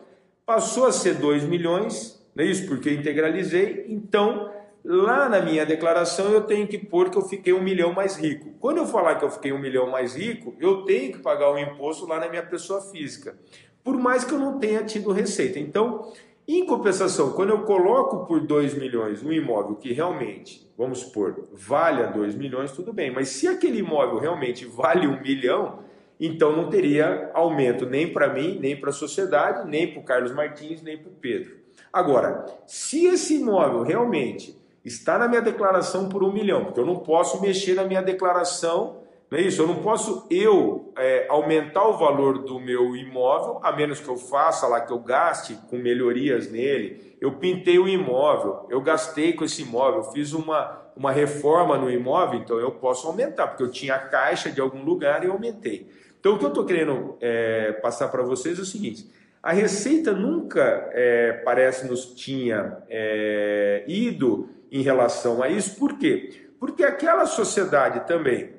passou 0.47 0.87
a 0.87 0.91
ser 0.91 1.13
2 1.13 1.43
milhões, 1.43 2.19
não 2.33 2.43
é 2.43 2.47
isso? 2.47 2.67
Porque 2.67 2.89
eu 2.89 2.93
integralizei, 2.93 3.85
então 3.87 4.56
lá 4.89 5.27
na 5.27 5.41
minha 5.41 5.65
declaração 5.65 6.31
eu 6.31 6.41
tenho 6.41 6.65
que 6.65 6.77
pôr 6.77 7.09
que 7.09 7.17
eu 7.17 7.21
fiquei 7.21 7.51
um 7.51 7.61
milhão 7.61 7.91
mais 7.91 8.15
rico. 8.15 8.51
Quando 8.57 8.77
eu 8.77 8.85
falar 8.85 9.15
que 9.15 9.25
eu 9.25 9.29
fiquei 9.29 9.51
um 9.51 9.59
milhão 9.59 9.89
mais 9.89 10.15
rico, 10.15 10.55
eu 10.61 10.83
tenho 10.83 11.11
que 11.11 11.19
pagar 11.19 11.51
o 11.51 11.57
imposto 11.57 12.07
lá 12.07 12.21
na 12.21 12.29
minha 12.29 12.43
pessoa 12.43 12.79
física, 12.79 13.37
por 13.83 13.97
mais 13.97 14.23
que 14.23 14.33
eu 14.33 14.39
não 14.39 14.57
tenha 14.59 14.85
tido 14.85 15.11
receita. 15.11 15.59
Então, 15.59 16.13
em 16.47 16.65
compensação, 16.65 17.33
quando 17.33 17.49
eu 17.49 17.63
coloco 17.63 18.25
por 18.25 18.39
2 18.39 18.75
milhões 18.75 19.21
um 19.21 19.33
imóvel 19.33 19.75
que 19.75 19.91
realmente, 19.91 20.65
vamos 20.77 20.99
supor, 20.99 21.49
vale 21.51 22.01
a 22.01 22.05
2 22.05 22.35
milhões, 22.35 22.71
tudo 22.71 22.93
bem. 22.93 23.11
Mas 23.11 23.27
se 23.27 23.45
aquele 23.45 23.79
imóvel 23.79 24.19
realmente 24.19 24.65
vale 24.65 25.05
um 25.05 25.19
milhão, 25.21 25.79
então 26.17 26.55
não 26.55 26.69
teria 26.69 27.29
aumento 27.33 27.85
nem 27.85 28.13
para 28.13 28.33
mim, 28.33 28.57
nem 28.61 28.79
para 28.79 28.91
a 28.91 28.93
sociedade, 28.93 29.69
nem 29.69 29.91
para 29.91 29.99
o 29.99 30.05
Carlos 30.05 30.31
Martins, 30.31 30.81
nem 30.81 30.97
para 30.97 31.09
o 31.09 31.15
Pedro. 31.15 31.57
Agora, 31.91 32.45
se 32.65 33.05
esse 33.05 33.35
imóvel 33.35 33.83
realmente 33.83 34.57
está 34.87 35.17
na 35.17 35.27
minha 35.27 35.41
declaração 35.41 36.07
por 36.07 36.23
um 36.23 36.31
milhão, 36.31 36.65
porque 36.65 36.79
eu 36.79 36.85
não 36.85 36.97
posso 36.97 37.41
mexer 37.41 37.75
na 37.75 37.83
minha 37.83 38.01
declaração, 38.01 39.01
não 39.29 39.37
é 39.37 39.41
isso? 39.41 39.61
Eu 39.61 39.67
não 39.67 39.81
posso 39.81 40.25
eu 40.31 40.93
é, 40.97 41.27
aumentar 41.29 41.85
o 41.85 41.97
valor 41.97 42.39
do 42.39 42.59
meu 42.59 42.95
imóvel, 42.95 43.59
a 43.61 43.73
menos 43.73 43.99
que 43.99 44.07
eu 44.07 44.15
faça 44.15 44.65
lá, 44.67 44.79
que 44.79 44.93
eu 44.93 44.99
gaste 44.99 45.55
com 45.69 45.77
melhorias 45.77 46.49
nele. 46.49 47.17
Eu 47.19 47.33
pintei 47.33 47.77
o 47.77 47.87
imóvel, 47.87 48.65
eu 48.69 48.79
gastei 48.81 49.33
com 49.33 49.43
esse 49.43 49.63
imóvel, 49.63 50.03
fiz 50.03 50.31
uma, 50.31 50.81
uma 50.95 51.11
reforma 51.11 51.77
no 51.77 51.91
imóvel, 51.91 52.39
então 52.39 52.57
eu 52.57 52.71
posso 52.71 53.05
aumentar, 53.05 53.47
porque 53.47 53.63
eu 53.63 53.71
tinha 53.71 53.99
caixa 53.99 54.49
de 54.49 54.61
algum 54.61 54.83
lugar 54.83 55.25
e 55.25 55.27
aumentei. 55.27 55.89
Então 56.19 56.35
o 56.35 56.39
que 56.39 56.45
eu 56.45 56.49
estou 56.49 56.65
querendo 56.65 57.17
é, 57.19 57.73
passar 57.73 58.07
para 58.07 58.23
vocês 58.23 58.57
é 58.57 58.61
o 58.61 58.65
seguinte: 58.65 59.09
a 59.43 59.51
Receita 59.51 60.13
nunca 60.13 60.89
é, 60.93 61.33
parece 61.43 61.85
nos 61.87 62.13
tinha 62.13 62.77
é, 62.89 63.83
ido 63.87 64.49
em 64.71 64.81
relação 64.81 65.41
a 65.41 65.49
isso, 65.49 65.75
por 65.75 65.97
quê? 65.97 66.47
Porque 66.59 66.83
aquela 66.83 67.25
sociedade 67.25 68.07
também 68.07 68.57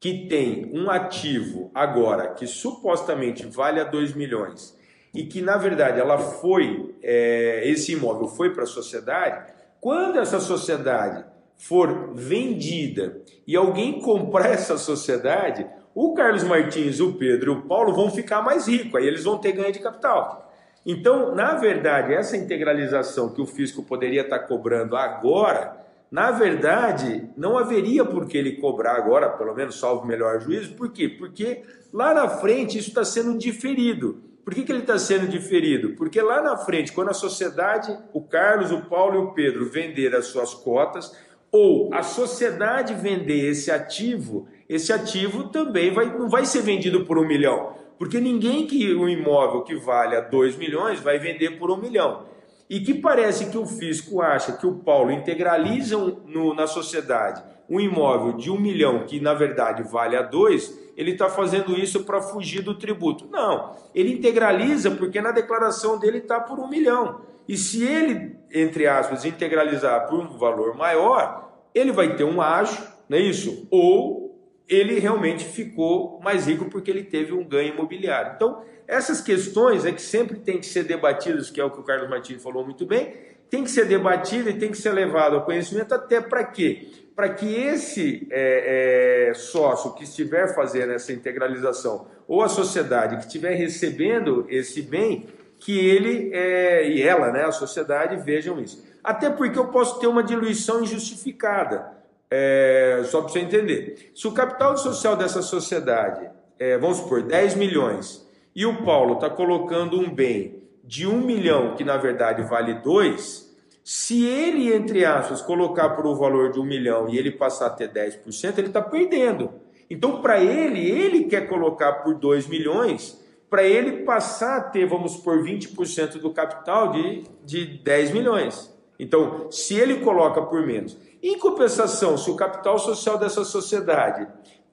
que 0.00 0.26
tem 0.28 0.70
um 0.74 0.90
ativo 0.90 1.70
agora 1.74 2.34
que 2.34 2.46
supostamente 2.46 3.46
vale 3.46 3.80
a 3.80 3.84
2 3.84 4.14
milhões 4.14 4.76
e 5.14 5.24
que 5.24 5.40
na 5.40 5.56
verdade 5.56 6.00
ela 6.00 6.18
foi, 6.18 6.94
é, 7.02 7.62
esse 7.64 7.92
imóvel 7.92 8.28
foi 8.28 8.52
para 8.52 8.64
a 8.64 8.66
sociedade, 8.66 9.52
quando 9.80 10.18
essa 10.18 10.40
sociedade 10.40 11.24
for 11.56 12.12
vendida 12.14 13.22
e 13.46 13.56
alguém 13.56 14.00
comprar 14.00 14.50
essa 14.50 14.76
sociedade, 14.76 15.66
o 15.94 16.12
Carlos 16.14 16.42
Martins, 16.42 17.00
o 17.00 17.12
Pedro 17.12 17.52
e 17.52 17.56
o 17.56 17.62
Paulo 17.62 17.94
vão 17.94 18.10
ficar 18.10 18.42
mais 18.42 18.66
ricos, 18.66 18.96
aí 18.96 19.06
eles 19.06 19.24
vão 19.24 19.38
ter 19.38 19.52
ganho 19.52 19.72
de 19.72 19.78
capital. 19.78 20.52
Então, 20.86 21.34
na 21.34 21.54
verdade, 21.54 22.12
essa 22.12 22.36
integralização 22.36 23.32
que 23.32 23.40
o 23.40 23.46
fisco 23.46 23.82
poderia 23.82 24.22
estar 24.22 24.40
cobrando 24.40 24.96
agora, 24.96 25.84
na 26.10 26.30
verdade, 26.30 27.28
não 27.36 27.56
haveria 27.56 28.04
por 28.04 28.26
que 28.26 28.36
ele 28.36 28.52
cobrar 28.52 28.96
agora, 28.96 29.30
pelo 29.30 29.54
menos 29.54 29.78
salvo 29.78 30.06
melhor 30.06 30.40
juízo. 30.40 30.74
Por 30.74 30.92
quê? 30.92 31.08
Porque 31.08 31.62
lá 31.92 32.12
na 32.12 32.28
frente 32.28 32.78
isso 32.78 32.90
está 32.90 33.04
sendo 33.04 33.36
diferido. 33.36 34.22
Por 34.44 34.54
que, 34.54 34.62
que 34.62 34.70
ele 34.70 34.80
está 34.80 34.98
sendo 34.98 35.26
diferido? 35.26 35.96
Porque 35.96 36.20
lá 36.20 36.42
na 36.42 36.56
frente, 36.58 36.92
quando 36.92 37.08
a 37.08 37.14
sociedade, 37.14 37.96
o 38.12 38.20
Carlos, 38.20 38.70
o 38.70 38.82
Paulo 38.82 39.14
e 39.14 39.18
o 39.24 39.32
Pedro 39.32 39.70
vender 39.70 40.14
as 40.14 40.26
suas 40.26 40.52
cotas, 40.52 41.16
ou 41.50 41.94
a 41.94 42.02
sociedade 42.02 42.94
vender 42.94 43.48
esse 43.48 43.70
ativo, 43.70 44.46
esse 44.68 44.92
ativo 44.92 45.48
também 45.48 45.92
vai, 45.92 46.06
não 46.06 46.28
vai 46.28 46.44
ser 46.44 46.62
vendido 46.62 47.06
por 47.06 47.16
um 47.16 47.26
milhão, 47.26 47.74
porque 47.98 48.20
ninguém 48.20 48.66
que 48.66 48.94
um 48.94 49.08
imóvel 49.08 49.62
que 49.62 49.76
vale 49.76 50.16
a 50.16 50.20
2 50.20 50.56
milhões 50.56 51.00
vai 51.00 51.18
vender 51.18 51.58
por 51.58 51.70
um 51.70 51.76
milhão. 51.76 52.22
E 52.68 52.80
que 52.80 52.94
parece 52.94 53.50
que 53.50 53.58
o 53.58 53.66
fisco 53.66 54.20
acha 54.20 54.52
que 54.52 54.66
o 54.66 54.76
Paulo 54.76 55.10
integraliza 55.10 55.96
no, 55.96 56.54
na 56.54 56.66
sociedade 56.66 57.42
um 57.68 57.80
imóvel 57.80 58.32
de 58.32 58.50
um 58.50 58.58
milhão 58.58 59.06
que 59.06 59.20
na 59.20 59.34
verdade 59.34 59.82
vale 59.82 60.16
a 60.16 60.22
dois, 60.22 60.78
ele 60.96 61.12
está 61.12 61.28
fazendo 61.28 61.78
isso 61.78 62.04
para 62.04 62.20
fugir 62.20 62.62
do 62.62 62.74
tributo. 62.74 63.26
Não, 63.30 63.72
ele 63.94 64.12
integraliza 64.12 64.90
porque 64.90 65.20
na 65.20 65.32
declaração 65.32 65.98
dele 65.98 66.18
está 66.18 66.40
por 66.40 66.58
um 66.58 66.68
milhão. 66.68 67.20
E 67.48 67.56
se 67.56 67.84
ele, 67.84 68.36
entre 68.52 68.86
aspas, 68.86 69.24
integralizar 69.24 70.08
por 70.08 70.18
um 70.18 70.38
valor 70.38 70.76
maior, 70.76 71.52
ele 71.74 71.92
vai 71.92 72.16
ter 72.16 72.24
um 72.24 72.40
ágio, 72.40 72.82
não 73.08 73.18
é 73.18 73.20
isso? 73.20 73.66
Ou 73.70 74.23
ele 74.68 74.98
realmente 74.98 75.44
ficou 75.44 76.20
mais 76.22 76.46
rico 76.46 76.66
porque 76.66 76.90
ele 76.90 77.04
teve 77.04 77.32
um 77.32 77.44
ganho 77.44 77.74
imobiliário. 77.74 78.32
Então, 78.34 78.62
essas 78.86 79.20
questões 79.20 79.84
é 79.84 79.92
que 79.92 80.02
sempre 80.02 80.38
tem 80.38 80.58
que 80.58 80.66
ser 80.66 80.84
debatidas, 80.84 81.50
que 81.50 81.60
é 81.60 81.64
o 81.64 81.70
que 81.70 81.80
o 81.80 81.82
Carlos 81.82 82.08
Martins 82.08 82.42
falou 82.42 82.64
muito 82.64 82.86
bem, 82.86 83.14
tem 83.50 83.62
que 83.62 83.70
ser 83.70 83.86
debatido 83.86 84.48
e 84.50 84.54
tem 84.54 84.70
que 84.70 84.78
ser 84.78 84.92
levado 84.92 85.36
ao 85.36 85.44
conhecimento 85.44 85.94
até 85.94 86.20
para 86.20 86.44
quê? 86.44 86.88
Para 87.14 87.28
que 87.28 87.46
esse 87.46 88.26
é, 88.30 89.28
é, 89.30 89.34
sócio 89.34 89.94
que 89.94 90.04
estiver 90.04 90.54
fazendo 90.54 90.92
essa 90.92 91.12
integralização 91.12 92.06
ou 92.26 92.42
a 92.42 92.48
sociedade 92.48 93.16
que 93.16 93.26
estiver 93.26 93.54
recebendo 93.54 94.46
esse 94.48 94.82
bem, 94.82 95.26
que 95.60 95.78
ele 95.78 96.30
é, 96.34 96.88
e 96.88 97.02
ela, 97.02 97.30
né, 97.30 97.44
a 97.44 97.52
sociedade, 97.52 98.16
vejam 98.16 98.60
isso. 98.60 98.84
Até 99.02 99.30
porque 99.30 99.58
eu 99.58 99.68
posso 99.68 100.00
ter 100.00 100.06
uma 100.06 100.22
diluição 100.22 100.82
injustificada. 100.82 101.93
É, 102.36 103.04
só 103.04 103.20
para 103.20 103.30
você 103.30 103.38
entender. 103.38 104.10
Se 104.12 104.26
o 104.26 104.32
capital 104.32 104.76
social 104.76 105.14
dessa 105.14 105.40
sociedade, 105.40 106.28
é, 106.58 106.76
vamos 106.76 106.96
supor, 106.96 107.22
10 107.22 107.54
milhões, 107.54 108.28
e 108.56 108.66
o 108.66 108.82
Paulo 108.84 109.14
está 109.14 109.30
colocando 109.30 110.00
um 110.00 110.12
bem 110.12 110.64
de 110.82 111.06
1 111.06 111.20
milhão, 111.20 111.76
que 111.76 111.84
na 111.84 111.96
verdade 111.96 112.42
vale 112.42 112.74
2, 112.74 113.54
se 113.84 114.26
ele, 114.26 114.74
entre 114.74 115.04
aspas, 115.04 115.42
colocar 115.42 115.90
por 115.90 116.08
um 116.08 116.16
valor 116.16 116.50
de 116.50 116.58
1 116.58 116.64
milhão 116.64 117.08
e 117.08 117.16
ele 117.16 117.30
passar 117.30 117.66
a 117.66 117.70
ter 117.70 117.88
10%, 117.92 118.58
ele 118.58 118.66
está 118.66 118.82
perdendo. 118.82 119.52
Então, 119.88 120.20
para 120.20 120.40
ele, 120.40 120.90
ele 120.90 121.26
quer 121.26 121.48
colocar 121.48 121.92
por 122.02 122.16
2 122.16 122.48
milhões, 122.48 123.16
para 123.48 123.62
ele 123.62 124.02
passar 124.02 124.56
a 124.56 124.60
ter, 124.60 124.86
vamos 124.86 125.12
supor, 125.12 125.40
20% 125.44 126.18
do 126.18 126.30
capital 126.32 126.90
de, 126.90 127.22
de 127.44 127.64
10 127.64 128.10
milhões. 128.10 128.74
Então, 128.98 129.48
se 129.52 129.74
ele 129.74 130.00
coloca 130.00 130.42
por 130.42 130.66
menos 130.66 130.96
em 131.30 131.38
compensação, 131.38 132.18
se 132.18 132.30
o 132.30 132.36
capital 132.36 132.78
social 132.78 133.16
dessa 133.16 133.44
sociedade 133.44 134.26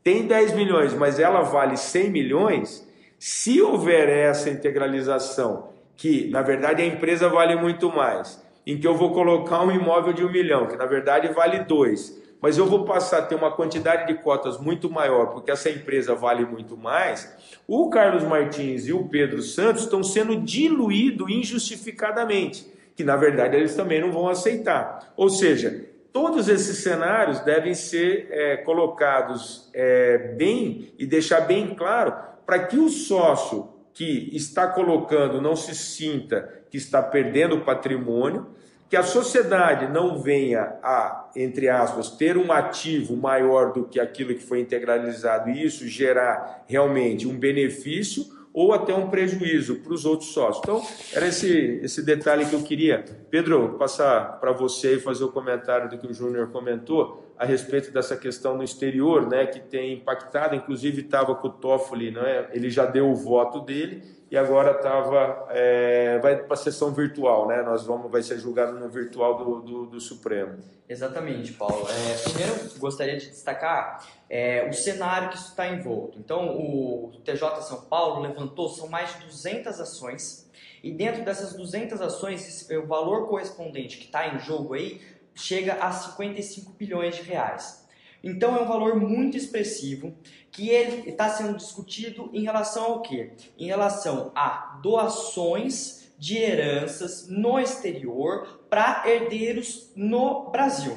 tem 0.04 0.28
10 0.28 0.54
milhões, 0.54 0.94
mas 0.94 1.20
ela 1.20 1.42
vale 1.42 1.78
100 1.78 2.10
milhões, 2.10 2.88
se 3.18 3.62
houver 3.62 4.10
essa 4.10 4.50
integralização, 4.50 5.70
que 5.96 6.30
na 6.30 6.42
verdade 6.42 6.82
a 6.82 6.86
empresa 6.86 7.30
vale 7.30 7.56
muito 7.56 7.90
mais, 7.90 8.44
em 8.66 8.78
que 8.78 8.88
eu 8.88 8.96
vou 8.96 9.14
colocar 9.14 9.62
um 9.62 9.72
imóvel 9.72 10.12
de 10.12 10.26
um 10.26 10.32
milhão, 10.32 10.68
que 10.68 10.76
na 10.76 10.86
verdade 10.86 11.28
vale 11.30 11.60
dois, 11.60 12.20
mas 12.42 12.58
eu 12.58 12.66
vou 12.66 12.84
passar 12.84 13.20
a 13.20 13.22
ter 13.22 13.36
uma 13.36 13.52
quantidade 13.52 14.08
de 14.08 14.22
cotas 14.22 14.60
muito 14.60 14.90
maior, 14.90 15.28
porque 15.28 15.52
essa 15.52 15.70
empresa 15.70 16.16
vale 16.16 16.44
muito 16.46 16.76
mais, 16.76 17.32
o 17.68 17.90
Carlos 17.90 18.24
Martins 18.24 18.88
e 18.88 18.94
o 18.94 19.08
Pedro 19.08 19.44
Santos 19.44 19.84
estão 19.84 20.04
sendo 20.04 20.36
diluídos 20.36 21.30
injustificadamente, 21.30 22.66
que 22.96 23.04
na 23.04 23.16
verdade 23.16 23.56
eles 23.56 23.76
também 23.76 24.02
não 24.02 24.12
vão 24.12 24.28
aceitar. 24.28 25.14
Ou 25.16 25.30
seja, 25.30 25.91
Todos 26.14 26.50
esses 26.50 26.78
cenários 26.80 27.40
devem 27.40 27.74
ser 27.74 28.28
é, 28.32 28.58
colocados 28.58 29.70
é, 29.74 30.18
bem 30.38 30.94
e 30.98 31.06
deixar 31.06 31.42
bem 31.42 31.74
claro 31.74 32.14
para 32.46 32.60
que 32.60 32.78
o 32.78 32.90
sócio 32.90 33.70
que 33.94 34.30
está 34.34 34.68
colocando 34.68 35.42
não 35.42 35.56
se 35.56 35.74
sinta 35.74 36.62
que 36.70 36.78
está 36.78 37.02
perdendo 37.02 37.62
patrimônio, 37.62 38.48
que 38.90 38.98
a 38.98 39.04
sociedade 39.04 39.88
não 39.88 40.22
venha 40.22 40.74
a, 40.84 41.30
entre 41.36 41.70
aspas, 41.70 42.10
ter 42.10 42.36
um 42.38 42.52
ativo 42.52 43.16
maior 43.16 43.72
do 43.72 43.86
que 43.86 44.00
aquilo 44.00 44.34
que 44.34 44.44
foi 44.44 44.60
integralizado 44.60 45.50
e 45.50 45.64
isso 45.64 45.88
gerar 45.88 46.66
realmente 46.68 47.26
um 47.26 47.38
benefício 47.38 48.41
ou 48.54 48.74
até 48.74 48.94
um 48.94 49.10
prejuízo 49.10 49.76
para 49.78 49.94
os 49.94 50.06
outros 50.06 50.32
sócios. 50.32 50.62
Então, 50.64 50.82
era 51.14 51.28
esse, 51.28 51.80
esse 51.84 52.04
detalhe 52.04 52.46
que 52.46 52.54
eu 52.54 52.62
queria. 52.64 53.06
Pedro, 53.30 53.76
passar 53.80 54.40
para 54.40 54.52
você 54.52 54.96
e 54.96 55.00
fazer 55.00 55.24
o 55.24 55.32
comentário 55.32 55.90
do 55.90 55.98
que 55.98 56.08
o 56.08 56.14
Júnior 56.14 56.50
comentou 56.52 57.34
a 57.38 57.46
respeito 57.46 57.92
dessa 57.92 58.16
questão 58.16 58.56
no 58.56 58.64
exterior, 58.64 59.28
né, 59.28 59.46
que 59.46 59.60
tem 59.60 59.94
impactado, 59.94 60.56
inclusive 60.56 61.02
estava 61.02 61.34
com 61.34 61.48
o 61.48 61.52
Toffoli, 61.52 62.12
né, 62.12 62.48
ele 62.52 62.70
já 62.70 62.86
deu 62.86 63.10
o 63.10 63.16
voto 63.16 63.60
dele 63.62 64.21
e 64.32 64.38
agora 64.38 64.78
estava 64.78 65.46
é, 65.50 66.18
vai 66.20 66.38
para 66.38 66.54
a 66.54 66.58
sessão 66.58 66.94
virtual, 66.94 67.50
né? 67.50 67.62
Nós 67.64 67.86
vamos 67.86 68.10
vai 68.10 68.24
ser 68.24 68.40
julgado 68.40 68.80
no 68.80 68.88
virtual 68.88 69.38
do, 69.38 69.62
do, 69.62 69.86
do 69.88 70.00
Supremo. 70.00 70.58
Exatamente, 70.88 71.52
Paulo. 71.52 71.86
É, 71.90 72.30
primeiro 72.30 72.80
gostaria 72.80 73.18
de 73.18 73.28
destacar 73.28 74.08
é, 74.30 74.70
o 74.70 74.74
cenário 74.74 75.30
que 75.30 75.36
está 75.36 75.68
envolto. 75.68 76.18
Então, 76.18 76.58
o 76.58 77.12
TJ 77.26 77.62
São 77.64 77.82
Paulo 77.82 78.22
levantou 78.22 78.70
são 78.70 78.88
mais 78.88 79.14
de 79.18 79.26
200 79.26 79.82
ações 79.82 80.50
e 80.82 80.94
dentro 80.94 81.26
dessas 81.26 81.54
200 81.54 82.00
ações 82.00 82.70
o 82.72 82.88
valor 82.88 83.28
correspondente 83.28 83.98
que 83.98 84.06
está 84.06 84.34
em 84.34 84.40
jogo 84.40 84.76
aí 84.76 85.02
chega 85.36 85.74
a 85.74 85.92
55 85.92 86.72
bilhões 86.72 87.18
de 87.18 87.22
reais. 87.24 87.81
Então 88.24 88.56
é 88.56 88.62
um 88.62 88.68
valor 88.68 88.96
muito 88.96 89.36
expressivo 89.36 90.14
que 90.52 90.70
ele 90.70 91.10
está 91.10 91.30
sendo 91.30 91.58
discutido 91.58 92.30
em 92.34 92.44
relação 92.44 92.84
ao 92.84 93.02
quê? 93.02 93.32
Em 93.58 93.68
relação 93.68 94.32
a 94.36 94.80
doações 94.84 96.12
de 96.18 96.38
heranças 96.38 97.28
no 97.28 97.60
exterior 97.60 98.62
para 98.70 99.04
herdeiros 99.10 99.92
no 99.96 100.52
Brasil. 100.52 100.96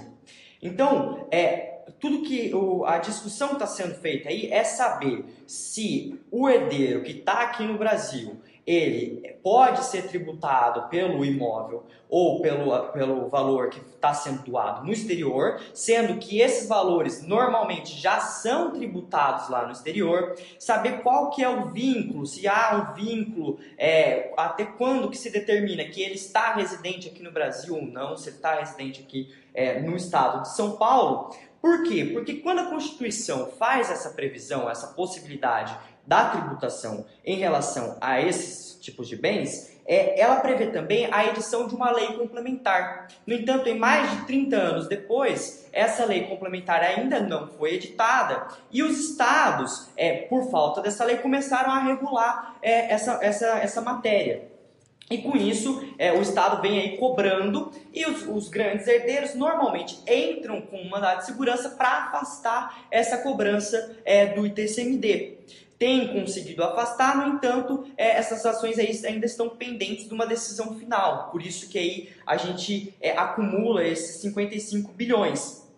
Então, 0.60 1.26
é, 1.30 1.74
tudo 1.98 2.22
que 2.22 2.54
o, 2.54 2.84
a 2.84 2.98
discussão 2.98 3.52
está 3.52 3.66
sendo 3.66 3.94
feita 3.94 4.28
aí 4.28 4.50
é 4.50 4.62
saber 4.64 5.24
se 5.46 6.20
o 6.30 6.48
herdeiro 6.48 7.02
que 7.02 7.12
está 7.12 7.40
aqui 7.40 7.64
no 7.64 7.78
Brasil 7.78 8.36
ele 8.66 9.36
pode 9.42 9.84
ser 9.84 10.08
tributado 10.08 10.88
pelo 10.88 11.24
imóvel 11.24 11.84
ou 12.08 12.40
pelo, 12.40 12.88
pelo 12.88 13.28
valor 13.28 13.70
que 13.70 13.78
está 13.78 14.14
sendo 14.14 14.42
doado 14.42 14.86
no 14.86 14.92
exterior, 14.92 15.60
sendo 15.74 16.18
que 16.18 16.40
esses 16.40 16.68
valores 16.68 17.22
normalmente 17.22 17.94
já 18.00 18.20
são 18.20 18.70
tributados 18.72 19.48
lá 19.48 19.66
no 19.66 19.72
exterior, 19.72 20.36
saber 20.58 21.02
qual 21.02 21.30
que 21.30 21.42
é 21.42 21.48
o 21.48 21.66
vínculo, 21.66 22.24
se 22.24 22.46
há 22.46 22.88
um 22.90 22.94
vínculo, 22.94 23.58
é, 23.76 24.32
até 24.36 24.64
quando 24.64 25.10
que 25.10 25.18
se 25.18 25.30
determina 25.30 25.84
que 25.84 26.02
ele 26.02 26.14
está 26.14 26.54
residente 26.54 27.08
aqui 27.08 27.22
no 27.22 27.32
Brasil 27.32 27.74
ou 27.74 27.82
não, 27.82 28.16
se 28.16 28.28
ele 28.28 28.36
está 28.36 28.54
residente 28.54 29.02
aqui 29.02 29.34
é, 29.52 29.80
no 29.80 29.96
estado 29.96 30.42
de 30.42 30.54
São 30.54 30.76
Paulo. 30.76 31.34
Por 31.60 31.82
quê? 31.84 32.10
Porque 32.12 32.34
quando 32.34 32.58
a 32.58 32.66
Constituição 32.66 33.46
faz 33.58 33.90
essa 33.90 34.10
previsão, 34.10 34.68
essa 34.68 34.88
possibilidade 34.88 35.74
da 36.06 36.30
tributação 36.30 37.04
em 37.24 37.36
relação 37.36 37.96
a 38.00 38.20
esses 38.20 38.78
tipos 38.80 39.08
de 39.08 39.16
bens, 39.16 39.74
é, 39.86 40.20
ela 40.20 40.36
prevê 40.36 40.66
também 40.66 41.08
a 41.10 41.26
edição 41.26 41.66
de 41.66 41.74
uma 41.74 41.90
lei 41.90 42.08
complementar. 42.14 43.08
No 43.26 43.34
entanto, 43.34 43.68
em 43.68 43.78
mais 43.78 44.10
de 44.10 44.26
30 44.26 44.56
anos 44.56 44.88
depois, 44.88 45.68
essa 45.72 46.04
lei 46.04 46.24
complementar 46.24 46.82
ainda 46.82 47.20
não 47.20 47.48
foi 47.48 47.74
editada 47.74 48.46
e 48.70 48.82
os 48.82 48.98
estados, 48.98 49.88
é, 49.96 50.22
por 50.22 50.50
falta 50.50 50.80
dessa 50.80 51.04
lei, 51.04 51.16
começaram 51.16 51.70
a 51.70 51.80
regular 51.80 52.56
é, 52.62 52.92
essa, 52.92 53.18
essa, 53.22 53.46
essa 53.58 53.80
matéria. 53.80 54.54
E 55.10 55.18
com 55.18 55.36
isso, 55.36 55.86
é, 55.98 56.14
o 56.14 56.22
Estado 56.22 56.62
vem 56.62 56.80
aí 56.80 56.96
cobrando 56.96 57.70
e 57.92 58.06
os, 58.06 58.26
os, 58.26 58.48
grandes 58.48 58.86
herdeiros 58.86 59.34
normalmente 59.34 60.00
entram 60.10 60.62
com 60.62 60.78
um 60.78 60.88
mandado 60.88 61.18
de 61.18 61.26
segurança 61.26 61.68
para 61.68 62.04
afastar 62.04 62.86
essa 62.90 63.18
cobrança 63.18 63.98
é, 64.02 64.24
do 64.26 64.46
ITCMD 64.46 65.34
tem 65.84 66.08
conseguido 66.08 66.64
afastar, 66.64 67.14
no 67.14 67.34
entanto, 67.34 67.84
é, 67.94 68.16
essas 68.16 68.46
ações 68.46 68.78
ainda 68.78 69.26
estão 69.26 69.50
pendentes 69.50 70.08
de 70.08 70.14
uma 70.14 70.26
decisão 70.26 70.78
final. 70.78 71.28
Por 71.30 71.44
isso 71.44 71.68
que 71.68 71.78
aí 71.78 72.08
a 72.26 72.38
gente 72.38 72.94
é, 73.02 73.10
acumula 73.10 73.84
esses 73.84 74.22
55 74.22 74.90
bilhões. 74.92 75.68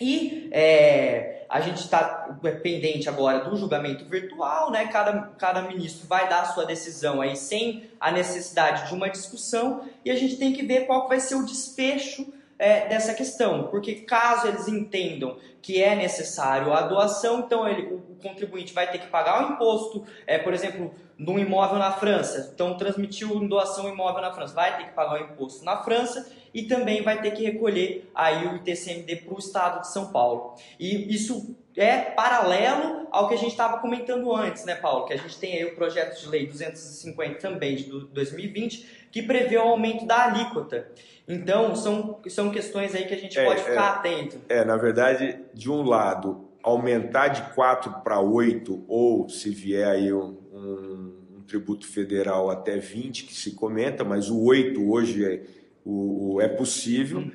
E 0.00 0.48
é, 0.52 1.46
a 1.48 1.60
gente 1.60 1.78
está 1.78 2.38
é, 2.44 2.50
pendente 2.52 3.08
agora 3.08 3.40
do 3.40 3.56
julgamento 3.56 4.04
virtual, 4.04 4.70
né? 4.70 4.86
Cada, 4.86 5.20
cada 5.36 5.62
ministro 5.62 6.06
vai 6.06 6.28
dar 6.28 6.42
a 6.42 6.52
sua 6.52 6.64
decisão 6.64 7.20
aí 7.20 7.34
sem 7.34 7.90
a 7.98 8.12
necessidade 8.12 8.86
de 8.86 8.94
uma 8.94 9.10
discussão 9.10 9.84
e 10.04 10.12
a 10.12 10.14
gente 10.14 10.36
tem 10.36 10.52
que 10.52 10.64
ver 10.64 10.86
qual 10.86 11.08
vai 11.08 11.18
ser 11.18 11.34
o 11.34 11.44
desfecho 11.44 12.32
é, 12.60 12.86
dessa 12.86 13.14
questão, 13.14 13.68
porque 13.68 13.94
caso 13.94 14.46
eles 14.46 14.68
entendam 14.68 15.38
que 15.62 15.82
é 15.82 15.94
necessário 15.94 16.74
a 16.74 16.82
doação, 16.82 17.40
então 17.40 17.66
ele, 17.66 17.94
o, 17.94 18.10
contribuinte 18.20 18.74
vai 18.74 18.90
ter 18.90 18.98
que 18.98 19.06
pagar 19.06 19.42
o 19.42 19.54
imposto, 19.54 20.04
é, 20.26 20.36
por 20.36 20.52
exemplo, 20.52 20.94
num 21.16 21.38
imóvel 21.38 21.78
na 21.78 21.90
França, 21.90 22.50
então 22.54 22.76
transmitiu 22.76 23.40
doação 23.48 23.88
imóvel 23.88 24.20
na 24.20 24.34
França, 24.34 24.52
vai 24.52 24.76
ter 24.76 24.84
que 24.84 24.92
pagar 24.92 25.14
o 25.14 25.24
imposto 25.24 25.64
na 25.64 25.78
França 25.78 26.30
e 26.52 26.64
também 26.64 27.02
vai 27.02 27.22
ter 27.22 27.30
que 27.30 27.42
recolher 27.42 28.10
aí 28.14 28.46
o 28.46 28.56
ITCMD 28.56 29.16
para 29.16 29.34
o 29.34 29.38
estado 29.38 29.80
de 29.80 29.90
São 29.90 30.12
Paulo. 30.12 30.54
E 30.78 31.14
isso 31.14 31.56
é 31.76 31.96
paralelo 31.98 33.06
ao 33.10 33.28
que 33.28 33.34
a 33.34 33.38
gente 33.38 33.52
estava 33.52 33.78
comentando 33.78 34.34
antes, 34.34 34.66
né, 34.66 34.74
Paulo? 34.74 35.06
Que 35.06 35.14
a 35.14 35.16
gente 35.16 35.38
tem 35.38 35.54
aí 35.54 35.64
o 35.64 35.74
projeto 35.74 36.20
de 36.20 36.28
lei 36.28 36.46
250 36.46 37.38
também 37.38 37.76
de 37.76 37.84
2020, 37.84 38.99
que 39.10 39.22
prevê 39.22 39.56
o 39.56 39.62
aumento 39.62 40.06
da 40.06 40.24
alíquota. 40.24 40.88
Então, 41.26 41.76
são, 41.76 42.20
são 42.28 42.50
questões 42.50 42.94
aí 42.94 43.04
que 43.06 43.14
a 43.14 43.18
gente 43.18 43.38
é, 43.38 43.44
pode 43.44 43.62
ficar 43.62 43.72
é, 43.72 43.88
atento. 43.88 44.40
É, 44.48 44.64
na 44.64 44.76
verdade, 44.76 45.38
de 45.54 45.70
um 45.70 45.82
lado, 45.82 46.48
aumentar 46.62 47.28
de 47.28 47.54
4 47.54 48.00
para 48.02 48.20
8, 48.20 48.84
ou 48.88 49.28
se 49.28 49.50
vier 49.50 49.86
aí 49.86 50.12
um, 50.12 50.36
um, 50.52 51.36
um, 51.36 51.42
tributo 51.46 51.86
federal 51.86 52.50
até 52.50 52.78
20, 52.78 53.24
que 53.24 53.34
se 53.34 53.52
comenta, 53.52 54.04
mas 54.04 54.28
o 54.28 54.42
8 54.42 54.90
hoje 54.90 55.24
é, 55.24 55.42
o, 55.84 56.34
o 56.34 56.40
é 56.40 56.48
possível, 56.48 57.18
uhum. 57.18 57.30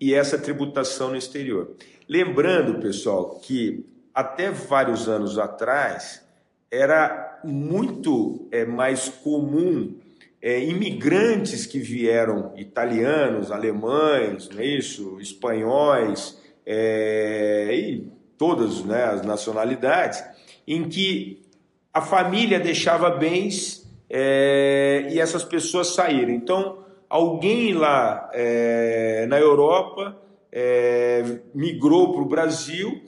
e 0.00 0.14
essa 0.14 0.38
tributação 0.38 1.10
no 1.10 1.16
exterior. 1.16 1.72
Lembrando, 2.08 2.80
pessoal, 2.80 3.40
que 3.40 3.84
até 4.14 4.50
vários 4.50 5.08
anos 5.08 5.38
atrás 5.38 6.24
era 6.70 7.40
muito 7.44 8.48
é, 8.52 8.64
mais 8.64 9.08
comum 9.08 9.96
é, 10.42 10.64
imigrantes 10.64 11.66
que 11.66 11.78
vieram, 11.78 12.52
italianos, 12.56 13.50
alemães, 13.50 14.48
não 14.48 14.60
é 14.60 14.66
isso? 14.66 15.18
espanhóis, 15.20 16.40
é, 16.64 17.68
e 17.72 18.08
todas 18.38 18.82
né, 18.84 19.04
as 19.04 19.22
nacionalidades, 19.22 20.22
em 20.66 20.88
que 20.88 21.42
a 21.92 22.00
família 22.00 22.58
deixava 22.58 23.10
bens 23.10 23.86
é, 24.08 25.08
e 25.10 25.20
essas 25.20 25.44
pessoas 25.44 25.88
saíram. 25.88 26.30
Então, 26.30 26.78
alguém 27.08 27.74
lá 27.74 28.30
é, 28.32 29.26
na 29.28 29.38
Europa 29.38 30.16
é, 30.50 31.40
migrou 31.54 32.12
para 32.12 32.22
o 32.22 32.26
Brasil 32.26 33.02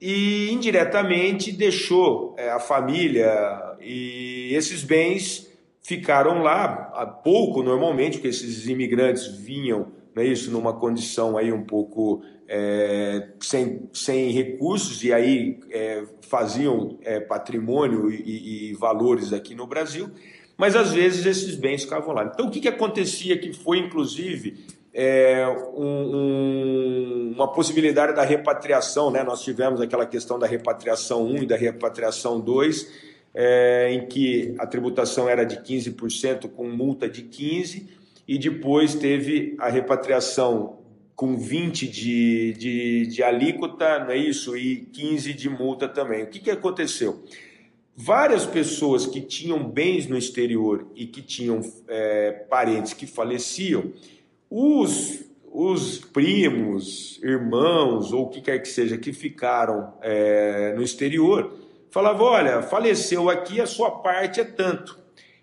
e 0.00 0.50
indiretamente 0.50 1.52
deixou 1.52 2.34
é, 2.38 2.50
a 2.50 2.60
família 2.60 3.76
e 3.80 4.54
esses 4.54 4.82
bens 4.82 5.47
ficaram 5.88 6.42
lá 6.42 6.92
há 6.92 7.06
pouco, 7.06 7.62
normalmente, 7.62 8.18
porque 8.18 8.28
esses 8.28 8.68
imigrantes 8.68 9.26
vinham, 9.26 9.90
não 10.14 10.22
é 10.22 10.26
isso, 10.26 10.50
numa 10.50 10.74
condição 10.74 11.38
aí 11.38 11.50
um 11.50 11.64
pouco 11.64 12.20
é, 12.46 13.28
sem, 13.40 13.88
sem 13.90 14.30
recursos 14.30 15.02
e 15.02 15.14
aí 15.14 15.58
é, 15.70 16.04
faziam 16.20 16.98
é, 17.00 17.20
patrimônio 17.20 18.10
e, 18.10 18.70
e, 18.70 18.74
valores 18.74 19.32
aqui 19.32 19.54
no 19.54 19.66
Brasil, 19.66 20.10
mas 20.58 20.76
às 20.76 20.92
vezes 20.92 21.24
esses 21.24 21.54
bens 21.54 21.84
ficavam 21.84 22.14
lá. 22.14 22.30
Então 22.34 22.48
o 22.48 22.50
que, 22.50 22.60
que 22.60 22.68
acontecia 22.68 23.38
que 23.38 23.54
foi 23.54 23.78
inclusive 23.78 24.66
é, 24.92 25.48
um, 25.74 26.16
um, 26.16 27.32
uma 27.34 27.50
possibilidade 27.50 28.14
da 28.14 28.24
repatriação, 28.24 29.10
né? 29.10 29.22
Nós 29.22 29.42
tivemos 29.42 29.80
aquela 29.80 30.04
questão 30.04 30.38
da 30.38 30.46
repatriação 30.46 31.24
1 31.24 31.44
e 31.44 31.46
da 31.46 31.56
repatriação 31.56 32.38
2, 32.38 33.08
é, 33.34 33.92
em 33.92 34.06
que 34.06 34.54
a 34.58 34.66
tributação 34.66 35.28
era 35.28 35.44
de 35.44 35.56
15% 35.56 36.48
com 36.48 36.68
multa 36.68 37.08
de 37.08 37.22
15% 37.22 37.98
e 38.26 38.36
depois 38.36 38.94
teve 38.94 39.56
a 39.58 39.70
repatriação 39.70 40.78
com 41.16 41.36
20 41.36 41.88
de, 41.88 42.52
de, 42.52 43.06
de 43.06 43.22
alíquota, 43.22 43.98
não 44.00 44.10
é 44.10 44.16
isso? 44.16 44.56
E 44.56 44.86
15 44.92 45.32
de 45.32 45.48
multa 45.48 45.88
também. 45.88 46.22
O 46.22 46.26
que, 46.28 46.38
que 46.38 46.50
aconteceu? 46.50 47.24
Várias 47.96 48.46
pessoas 48.46 49.04
que 49.04 49.20
tinham 49.20 49.68
bens 49.68 50.06
no 50.06 50.16
exterior 50.16 50.86
e 50.94 51.06
que 51.06 51.20
tinham 51.20 51.60
é, 51.88 52.30
parentes 52.48 52.92
que 52.92 53.06
faleciam, 53.06 53.92
os, 54.48 55.24
os 55.50 55.98
primos, 55.98 57.18
irmãos 57.22 58.12
ou 58.12 58.26
o 58.26 58.28
que 58.28 58.40
quer 58.40 58.60
que 58.60 58.68
seja 58.68 58.96
que 58.96 59.12
ficaram 59.12 59.94
é, 60.00 60.72
no 60.76 60.82
exterior, 60.82 61.52
falava: 61.90 62.22
olha, 62.22 62.62
faleceu 62.62 63.28
aqui, 63.28 63.60
a 63.60 63.66
sua 63.66 63.90
parte 63.90 64.40
é 64.40 64.44
tanto. 64.44 64.98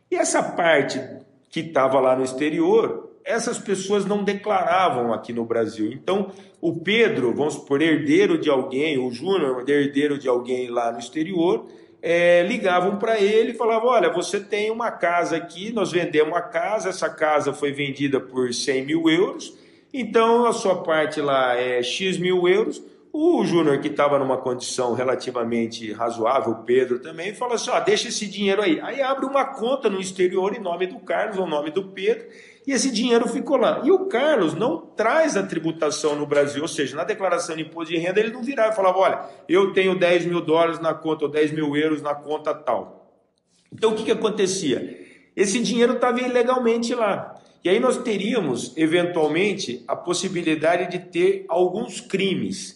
E 0.09 0.15
essa 0.15 0.41
parte 0.41 1.01
que 1.49 1.61
estava 1.61 1.99
lá 1.99 2.15
no 2.15 2.23
exterior, 2.23 3.11
essas 3.23 3.57
pessoas 3.57 4.05
não 4.05 4.23
declaravam 4.23 5.13
aqui 5.13 5.33
no 5.33 5.45
Brasil. 5.45 5.91
Então, 5.91 6.31
o 6.61 6.75
Pedro, 6.75 7.33
vamos 7.33 7.55
supor, 7.55 7.81
herdeiro 7.81 8.37
de 8.37 8.49
alguém, 8.49 8.97
o 8.97 9.11
Júnior, 9.11 9.67
herdeiro 9.67 10.17
de 10.17 10.27
alguém 10.27 10.69
lá 10.69 10.91
no 10.91 10.99
exterior, 10.99 11.65
é, 12.01 12.43
ligavam 12.43 12.97
para 12.97 13.19
ele 13.19 13.51
e 13.51 13.55
falavam: 13.55 13.89
Olha, 13.89 14.11
você 14.11 14.39
tem 14.39 14.69
uma 14.69 14.91
casa 14.91 15.37
aqui, 15.37 15.73
nós 15.73 15.91
vendemos 15.91 16.35
a 16.37 16.41
casa, 16.41 16.89
essa 16.89 17.09
casa 17.09 17.51
foi 17.51 17.71
vendida 17.71 18.19
por 18.19 18.53
100 18.53 18.85
mil 18.85 19.09
euros, 19.09 19.57
então 19.91 20.45
a 20.45 20.53
sua 20.53 20.83
parte 20.83 21.19
lá 21.19 21.55
é 21.55 21.81
X 21.81 22.17
mil 22.17 22.47
euros 22.47 22.83
o 23.17 23.45
Júnior, 23.45 23.79
que 23.79 23.87
estava 23.87 24.19
numa 24.19 24.35
condição 24.35 24.93
relativamente 24.93 25.93
razoável, 25.93 26.51
o 26.51 26.63
Pedro 26.63 26.99
também, 26.99 27.33
fala 27.33 27.55
assim: 27.55 27.69
ó, 27.69 27.79
deixa 27.79 28.09
esse 28.09 28.27
dinheiro 28.27 28.61
aí. 28.61 28.77
Aí 28.81 29.01
abre 29.01 29.25
uma 29.25 29.45
conta 29.45 29.89
no 29.89 30.01
exterior 30.01 30.53
em 30.53 30.59
nome 30.59 30.85
do 30.87 30.99
Carlos 30.99 31.37
ou 31.37 31.47
nome 31.47 31.71
do 31.71 31.85
Pedro, 31.85 32.27
e 32.67 32.73
esse 32.73 32.91
dinheiro 32.91 33.25
ficou 33.29 33.55
lá. 33.55 33.81
E 33.85 33.91
o 33.91 34.07
Carlos 34.07 34.53
não 34.53 34.77
traz 34.77 35.37
a 35.37 35.43
tributação 35.43 36.13
no 36.17 36.25
Brasil, 36.25 36.61
ou 36.61 36.67
seja, 36.67 36.97
na 36.97 37.05
declaração 37.05 37.55
de 37.55 37.61
imposto 37.61 37.93
de 37.93 37.99
renda, 37.99 38.19
ele 38.19 38.31
não 38.33 38.43
virava 38.43 38.73
e 38.73 38.75
falava: 38.75 38.97
olha, 38.97 39.21
eu 39.47 39.71
tenho 39.71 39.97
10 39.97 40.25
mil 40.25 40.41
dólares 40.41 40.79
na 40.79 40.93
conta, 40.93 41.23
ou 41.23 41.31
10 41.31 41.53
mil 41.53 41.73
euros 41.73 42.01
na 42.01 42.13
conta 42.13 42.53
tal. 42.53 43.23
Então 43.71 43.91
o 43.91 43.95
que, 43.95 44.03
que 44.03 44.11
acontecia? 44.11 45.05
Esse 45.33 45.61
dinheiro 45.61 45.93
estava 45.93 46.19
ilegalmente 46.19 46.93
lá. 46.93 47.39
E 47.63 47.69
aí 47.69 47.79
nós 47.79 47.97
teríamos, 47.97 48.73
eventualmente, 48.75 49.85
a 49.87 49.95
possibilidade 49.95 50.91
de 50.91 50.99
ter 50.99 51.45
alguns 51.47 52.01
crimes 52.01 52.74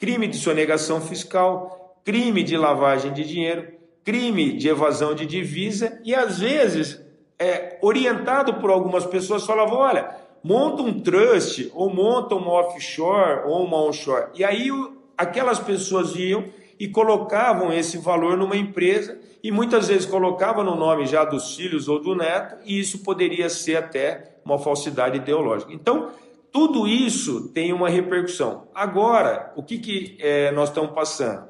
crime 0.00 0.26
de 0.26 0.38
sonegação 0.38 1.00
fiscal, 1.00 2.00
crime 2.04 2.42
de 2.42 2.56
lavagem 2.56 3.12
de 3.12 3.22
dinheiro, 3.22 3.68
crime 4.02 4.56
de 4.56 4.68
evasão 4.68 5.14
de 5.14 5.26
divisa 5.26 6.00
e 6.02 6.14
às 6.14 6.38
vezes 6.38 7.00
é, 7.38 7.78
orientado 7.82 8.54
por 8.54 8.70
algumas 8.70 9.04
pessoas 9.04 9.44
falavam, 9.44 9.78
olha, 9.78 10.16
monta 10.42 10.82
um 10.82 11.00
trust 11.00 11.70
ou 11.74 11.92
monta 11.94 12.34
uma 12.34 12.50
offshore 12.52 13.42
ou 13.46 13.64
uma 13.64 13.82
onshore. 13.84 14.30
E 14.34 14.42
aí 14.42 14.70
aquelas 15.16 15.58
pessoas 15.58 16.16
iam 16.16 16.44
e 16.78 16.88
colocavam 16.88 17.70
esse 17.70 17.98
valor 17.98 18.38
numa 18.38 18.56
empresa 18.56 19.20
e 19.42 19.52
muitas 19.52 19.88
vezes 19.88 20.06
colocava 20.06 20.64
no 20.64 20.76
nome 20.76 21.04
já 21.04 21.26
dos 21.26 21.54
filhos 21.54 21.88
ou 21.88 22.00
do 22.00 22.14
neto, 22.14 22.56
e 22.64 22.78
isso 22.78 23.02
poderia 23.02 23.50
ser 23.50 23.76
até 23.76 24.38
uma 24.44 24.58
falsidade 24.58 25.18
ideológica. 25.18 25.72
Então, 25.72 26.10
tudo 26.52 26.86
isso 26.86 27.48
tem 27.48 27.72
uma 27.72 27.88
repercussão. 27.88 28.68
Agora, 28.74 29.52
o 29.56 29.62
que, 29.62 29.78
que 29.78 30.16
é, 30.20 30.50
nós 30.52 30.68
estamos 30.68 30.92
passando? 30.92 31.44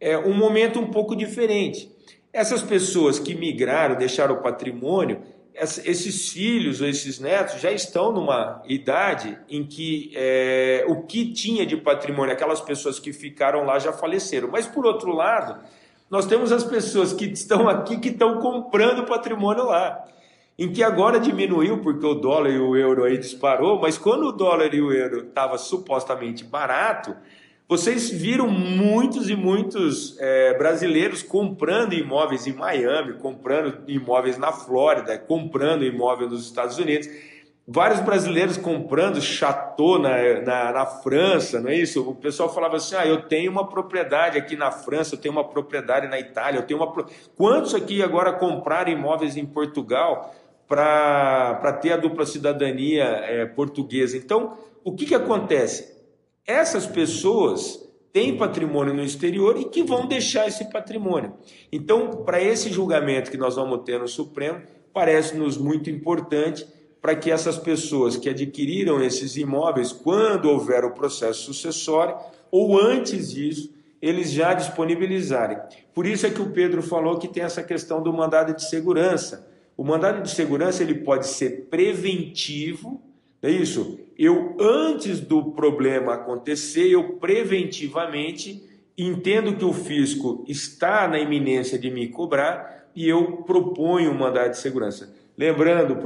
É 0.00 0.16
um 0.16 0.34
momento 0.34 0.78
um 0.78 0.90
pouco 0.90 1.16
diferente. 1.16 1.90
Essas 2.32 2.62
pessoas 2.62 3.18
que 3.18 3.34
migraram, 3.34 3.96
deixaram 3.96 4.34
o 4.34 4.42
patrimônio, 4.42 5.22
esses 5.54 6.30
filhos 6.30 6.80
ou 6.80 6.88
esses 6.88 7.20
netos 7.20 7.60
já 7.60 7.70
estão 7.70 8.12
numa 8.12 8.60
idade 8.66 9.38
em 9.48 9.64
que 9.64 10.10
é, 10.14 10.84
o 10.88 11.02
que 11.02 11.32
tinha 11.32 11.64
de 11.64 11.76
patrimônio, 11.76 12.32
aquelas 12.32 12.60
pessoas 12.60 12.98
que 12.98 13.12
ficaram 13.12 13.64
lá 13.64 13.78
já 13.78 13.92
faleceram. 13.92 14.48
Mas, 14.48 14.66
por 14.66 14.84
outro 14.84 15.12
lado, 15.12 15.60
nós 16.10 16.26
temos 16.26 16.50
as 16.50 16.64
pessoas 16.64 17.12
que 17.12 17.24
estão 17.26 17.68
aqui 17.68 17.98
que 17.98 18.08
estão 18.08 18.40
comprando 18.40 19.06
patrimônio 19.06 19.64
lá 19.64 20.04
em 20.58 20.72
que 20.72 20.82
agora 20.82 21.18
diminuiu 21.18 21.78
porque 21.78 22.06
o 22.06 22.14
dólar 22.14 22.50
e 22.50 22.58
o 22.58 22.76
euro 22.76 23.04
aí 23.04 23.18
disparou, 23.18 23.80
mas 23.80 23.98
quando 23.98 24.26
o 24.26 24.32
dólar 24.32 24.72
e 24.72 24.80
o 24.80 24.92
euro 24.92 25.26
estava 25.28 25.58
supostamente 25.58 26.44
barato, 26.44 27.16
vocês 27.66 28.10
viram 28.10 28.46
muitos 28.46 29.30
e 29.30 29.34
muitos 29.34 30.16
é, 30.20 30.56
brasileiros 30.56 31.22
comprando 31.22 31.94
imóveis 31.94 32.46
em 32.46 32.52
Miami, 32.52 33.14
comprando 33.14 33.82
imóveis 33.88 34.36
na 34.36 34.52
Flórida, 34.52 35.18
comprando 35.18 35.82
imóveis 35.82 36.30
nos 36.30 36.44
Estados 36.44 36.78
Unidos. 36.78 37.08
Vários 37.66 38.00
brasileiros 38.00 38.58
comprando 38.58 39.22
chateau 39.22 39.98
na, 39.98 40.40
na, 40.42 40.72
na, 40.72 40.84
França, 40.84 41.58
não 41.62 41.70
é 41.70 41.76
isso? 41.76 42.06
O 42.06 42.14
pessoal 42.14 42.52
falava 42.52 42.76
assim: 42.76 42.94
ah, 42.94 43.06
eu 43.06 43.22
tenho 43.22 43.50
uma 43.50 43.66
propriedade 43.66 44.36
aqui 44.36 44.54
na 44.54 44.70
França, 44.70 45.14
eu 45.14 45.18
tenho 45.18 45.32
uma 45.32 45.44
propriedade 45.44 46.06
na 46.06 46.20
Itália, 46.20 46.58
eu 46.58 46.66
tenho 46.66 46.78
uma. 46.78 47.06
Quantos 47.34 47.74
aqui 47.74 48.02
agora 48.02 48.34
compraram 48.34 48.92
imóveis 48.92 49.38
em 49.38 49.46
Portugal? 49.46 50.34
Para 50.68 51.78
ter 51.80 51.92
a 51.92 51.96
dupla 51.96 52.24
cidadania 52.24 53.04
é, 53.04 53.46
portuguesa. 53.46 54.16
Então, 54.16 54.56
o 54.82 54.92
que, 54.92 55.06
que 55.06 55.14
acontece? 55.14 55.94
Essas 56.46 56.86
pessoas 56.86 57.84
têm 58.12 58.36
patrimônio 58.36 58.94
no 58.94 59.02
exterior 59.02 59.58
e 59.58 59.64
que 59.64 59.82
vão 59.82 60.06
deixar 60.06 60.46
esse 60.46 60.70
patrimônio. 60.70 61.34
Então, 61.72 62.22
para 62.24 62.40
esse 62.40 62.70
julgamento 62.70 63.30
que 63.30 63.36
nós 63.36 63.56
vamos 63.56 63.82
ter 63.84 63.98
no 63.98 64.06
Supremo, 64.06 64.62
parece-nos 64.92 65.58
muito 65.58 65.90
importante 65.90 66.66
para 67.02 67.16
que 67.16 67.30
essas 67.30 67.58
pessoas 67.58 68.16
que 68.16 68.30
adquiriram 68.30 69.02
esses 69.02 69.36
imóveis, 69.36 69.92
quando 69.92 70.48
houver 70.48 70.84
o 70.84 70.92
processo 70.92 71.52
sucessório, 71.52 72.16
ou 72.50 72.80
antes 72.80 73.32
disso, 73.32 73.74
eles 74.00 74.30
já 74.30 74.54
disponibilizarem. 74.54 75.58
Por 75.92 76.06
isso 76.06 76.26
é 76.26 76.30
que 76.30 76.40
o 76.40 76.50
Pedro 76.50 76.82
falou 76.82 77.18
que 77.18 77.28
tem 77.28 77.42
essa 77.42 77.62
questão 77.62 78.02
do 78.02 78.12
mandado 78.12 78.54
de 78.54 78.62
segurança 78.68 79.53
o 79.76 79.84
mandado 79.84 80.22
de 80.22 80.30
segurança 80.30 80.82
ele 80.82 80.94
pode 80.94 81.26
ser 81.26 81.66
preventivo, 81.70 83.02
é 83.42 83.50
isso? 83.50 83.98
Eu, 84.16 84.56
antes 84.58 85.20
do 85.20 85.52
problema 85.52 86.14
acontecer, 86.14 86.88
eu 86.88 87.14
preventivamente 87.14 88.62
entendo 88.96 89.56
que 89.56 89.64
o 89.64 89.72
fisco 89.72 90.44
está 90.46 91.08
na 91.08 91.18
iminência 91.18 91.78
de 91.78 91.90
me 91.90 92.08
cobrar 92.08 92.88
e 92.94 93.08
eu 93.08 93.38
proponho 93.38 94.12
o 94.12 94.14
mandado 94.14 94.52
de 94.52 94.58
segurança. 94.58 95.12
Lembrando 95.36 95.96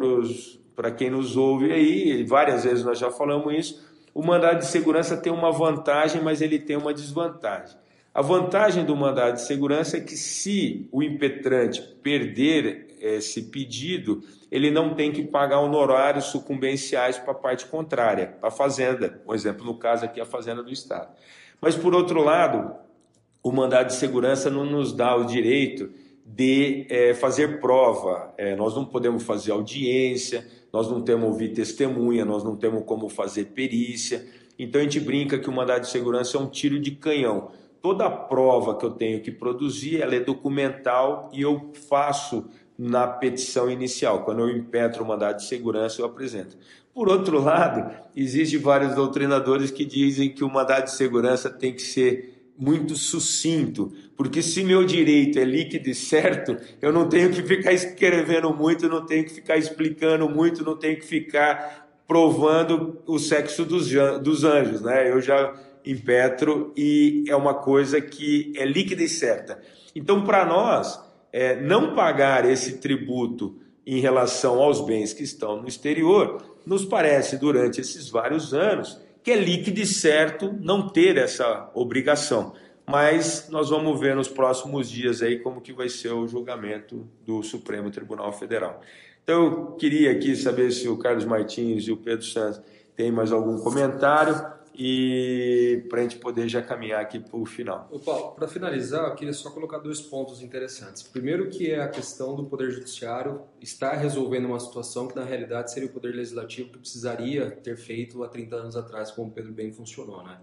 para 0.75 0.91
quem 0.91 1.11
nos 1.11 1.37
ouve 1.37 1.71
aí, 1.71 2.25
várias 2.25 2.65
vezes 2.65 2.83
nós 2.83 2.99
já 2.99 3.11
falamos 3.11 3.53
isso, 3.55 3.89
o 4.15 4.23
mandado 4.23 4.61
de 4.61 4.67
segurança 4.67 5.17
tem 5.17 5.33
uma 5.33 5.53
vantagem, 5.53 6.23
mas 6.23 6.41
ele 6.41 6.59
tem 6.59 6.77
uma 6.77 6.95
desvantagem. 6.95 7.77
A 8.15 8.23
vantagem 8.23 8.85
do 8.85 8.97
mandado 8.97 9.35
de 9.35 9.43
segurança 9.43 9.99
é 9.99 10.01
que 10.01 10.17
se 10.17 10.89
o 10.91 11.03
impetrante 11.03 11.83
perder 12.03 12.88
esse 13.01 13.43
pedido, 13.45 14.23
ele 14.51 14.71
não 14.71 14.95
tem 14.95 15.13
que 15.13 15.23
pagar 15.23 15.61
honorários 15.61 16.27
sucumbenciais 16.27 17.19
para 17.19 17.33
a 17.33 17.35
parte 17.35 17.67
contrária, 17.67 18.37
para 18.41 18.49
a 18.49 18.53
fazenda, 18.53 19.21
por 19.25 19.35
exemplo, 19.35 19.65
no 19.65 19.79
caso 19.79 20.05
aqui 20.05 20.21
a 20.21 20.27
fazenda 20.27 20.63
do 20.63 20.73
Estado. 20.73 21.09
Mas, 21.61 21.75
por 21.75 21.95
outro 21.95 22.23
lado, 22.23 22.75
o 23.43 23.53
mandado 23.53 23.89
de 23.89 23.95
segurança 23.95 24.51
não 24.51 24.65
nos 24.65 24.93
dá 24.93 25.15
o 25.17 25.25
direito 25.25 25.91
de 26.25 26.87
é, 26.89 27.15
fazer 27.15 27.61
prova. 27.61 28.33
É, 28.37 28.55
nós 28.55 28.75
não 28.75 28.85
podemos 28.85 29.23
fazer 29.23 29.53
audiência, 29.53 30.47
nós 30.73 30.91
não 30.91 31.01
temos 31.01 31.29
ouvir 31.29 31.49
testemunha, 31.49 32.25
nós 32.25 32.45
não 32.45 32.57
temos 32.57 32.85
como 32.85 33.09
fazer 33.09 33.47
perícia. 33.47 34.27
Então 34.59 34.81
a 34.81 34.85
gente 34.85 35.01
brinca 35.01 35.39
que 35.39 35.49
o 35.49 35.53
mandado 35.53 35.83
de 35.83 35.89
segurança 35.89 36.37
é 36.37 36.41
um 36.41 36.49
tiro 36.49 36.79
de 36.79 36.93
canhão. 36.93 37.51
Toda 37.81 38.11
prova 38.11 38.77
que 38.77 38.85
eu 38.85 38.91
tenho 38.91 39.23
que 39.23 39.31
produzir, 39.31 40.03
ela 40.03 40.15
é 40.15 40.21
documental 40.21 41.31
e 41.33 41.43
eu 41.43 41.73
faço 41.89 42.47
na 42.79 43.07
petição 43.07 43.69
inicial. 43.69 44.25
Quando 44.25 44.41
eu 44.41 44.51
impetro 44.57 45.03
o 45.03 45.07
mandado 45.07 45.39
de 45.39 45.45
segurança, 45.45 46.01
eu 46.01 46.07
apresento. 46.07 46.57
Por 46.95 47.09
outro 47.09 47.43
lado, 47.43 47.91
existem 48.15 48.59
vários 48.59 48.95
doutrinadores 48.95 49.71
que 49.71 49.85
dizem 49.85 50.31
que 50.31 50.45
o 50.45 50.49
mandado 50.49 50.85
de 50.85 50.93
segurança 50.93 51.51
tem 51.51 51.73
que 51.73 51.83
ser 51.83 52.39
muito 52.59 52.97
sucinto, 52.97 53.93
porque 54.17 54.43
se 54.43 54.65
meu 54.65 54.85
direito 54.85 55.39
é 55.39 55.45
líquido 55.45 55.89
e 55.89 55.95
certo, 55.95 56.57
eu 56.83 56.93
não 56.93 57.09
tenho 57.09 57.31
que 57.31 57.41
ficar 57.41 57.73
escrevendo 57.73 58.53
muito, 58.53 58.89
não 58.89 59.07
tenho 59.07 59.25
que 59.25 59.31
ficar 59.31 59.57
explicando 59.57 60.29
muito, 60.29 60.65
não 60.65 60.77
tenho 60.77 60.99
que 60.99 61.07
ficar 61.07 61.89
provando 62.05 63.01
o 63.07 63.17
sexo 63.17 63.65
dos, 63.65 63.89
dos 64.21 64.43
anjos, 64.43 64.81
né? 64.81 65.09
Eu 65.09 65.21
já 65.21 65.55
impetro 65.87 66.73
e 66.77 67.23
é 67.29 67.37
uma 67.37 67.55
coisa 67.55 68.01
que 68.01 68.53
é 68.57 68.65
líquida 68.65 69.05
e 69.05 69.09
certa. 69.09 69.63
Então, 69.95 70.25
para 70.25 70.45
nós, 70.45 71.01
é, 71.39 71.55
não 71.55 71.95
pagar 71.95 72.45
esse 72.45 72.79
tributo 72.79 73.61
em 73.87 74.01
relação 74.01 74.61
aos 74.61 74.81
bens 74.81 75.13
que 75.13 75.23
estão 75.23 75.63
no 75.63 75.69
exterior, 75.69 76.43
nos 76.67 76.85
parece, 76.85 77.39
durante 77.39 77.81
esses 77.81 78.11
vários 78.11 78.53
anos, 78.53 79.01
que 79.23 79.31
é 79.31 79.37
líquido 79.37 79.79
e 79.79 79.87
certo 79.87 80.53
não 80.61 80.89
ter 80.89 81.17
essa 81.17 81.71
obrigação. 81.75 82.55
Mas 82.85 83.49
nós 83.51 83.71
vamos 83.71 84.01
ver 84.01 84.17
nos 84.17 84.27
próximos 84.27 84.91
dias 84.91 85.23
aí 85.23 85.39
como 85.39 85.61
que 85.61 85.73
vai 85.73 85.89
ser 85.89 86.11
o 86.11 86.27
julgamento 86.27 87.09
do 87.25 87.41
Supremo 87.45 87.89
Tribunal 87.89 88.33
Federal. 88.33 88.81
Então 89.23 89.45
eu 89.45 89.67
queria 89.77 90.11
aqui 90.11 90.35
saber 90.35 90.73
se 90.73 90.89
o 90.89 90.99
Carlos 90.99 91.25
Martins 91.25 91.85
e 91.85 91.93
o 91.93 91.97
Pedro 91.97 92.25
Santos 92.25 92.61
têm 92.97 93.13
mais 93.13 93.31
algum 93.31 93.61
comentário 93.61 94.35
e 94.81 95.85
para 95.89 95.99
a 95.99 96.03
gente 96.05 96.19
poder 96.19 96.49
já 96.49 96.63
caminhar 96.63 97.01
aqui 97.01 97.19
para 97.19 97.37
o 97.37 97.45
final. 97.45 97.91
Paulo, 98.05 98.31
para 98.37 98.47
finalizar, 98.47 99.09
eu 99.09 99.15
queria 99.17 99.35
só 99.35 99.51
colocar 99.51 99.79
dois 99.79 100.01
pontos 100.01 100.41
interessantes. 100.41 101.03
Primeiro 101.03 101.51
que 101.51 101.69
é 101.69 101.83
a 101.83 101.89
questão 101.89 102.37
do 102.37 102.45
Poder 102.45 102.71
Judiciário 102.71 103.43
estar 103.61 103.95
resolvendo 103.95 104.45
uma 104.45 104.61
situação 104.61 105.09
que 105.09 105.17
na 105.17 105.25
realidade 105.25 105.73
seria 105.73 105.89
o 105.89 105.93
Poder 105.93 106.15
Legislativo 106.15 106.71
que 106.71 106.79
precisaria 106.79 107.51
ter 107.51 107.77
feito 107.77 108.23
há 108.23 108.29
30 108.29 108.55
anos 108.55 108.77
atrás, 108.77 109.11
como 109.11 109.31
o 109.31 109.33
Pedro 109.33 109.53
bem 109.53 109.73
funcionou. 109.73 110.23
Né? 110.23 110.39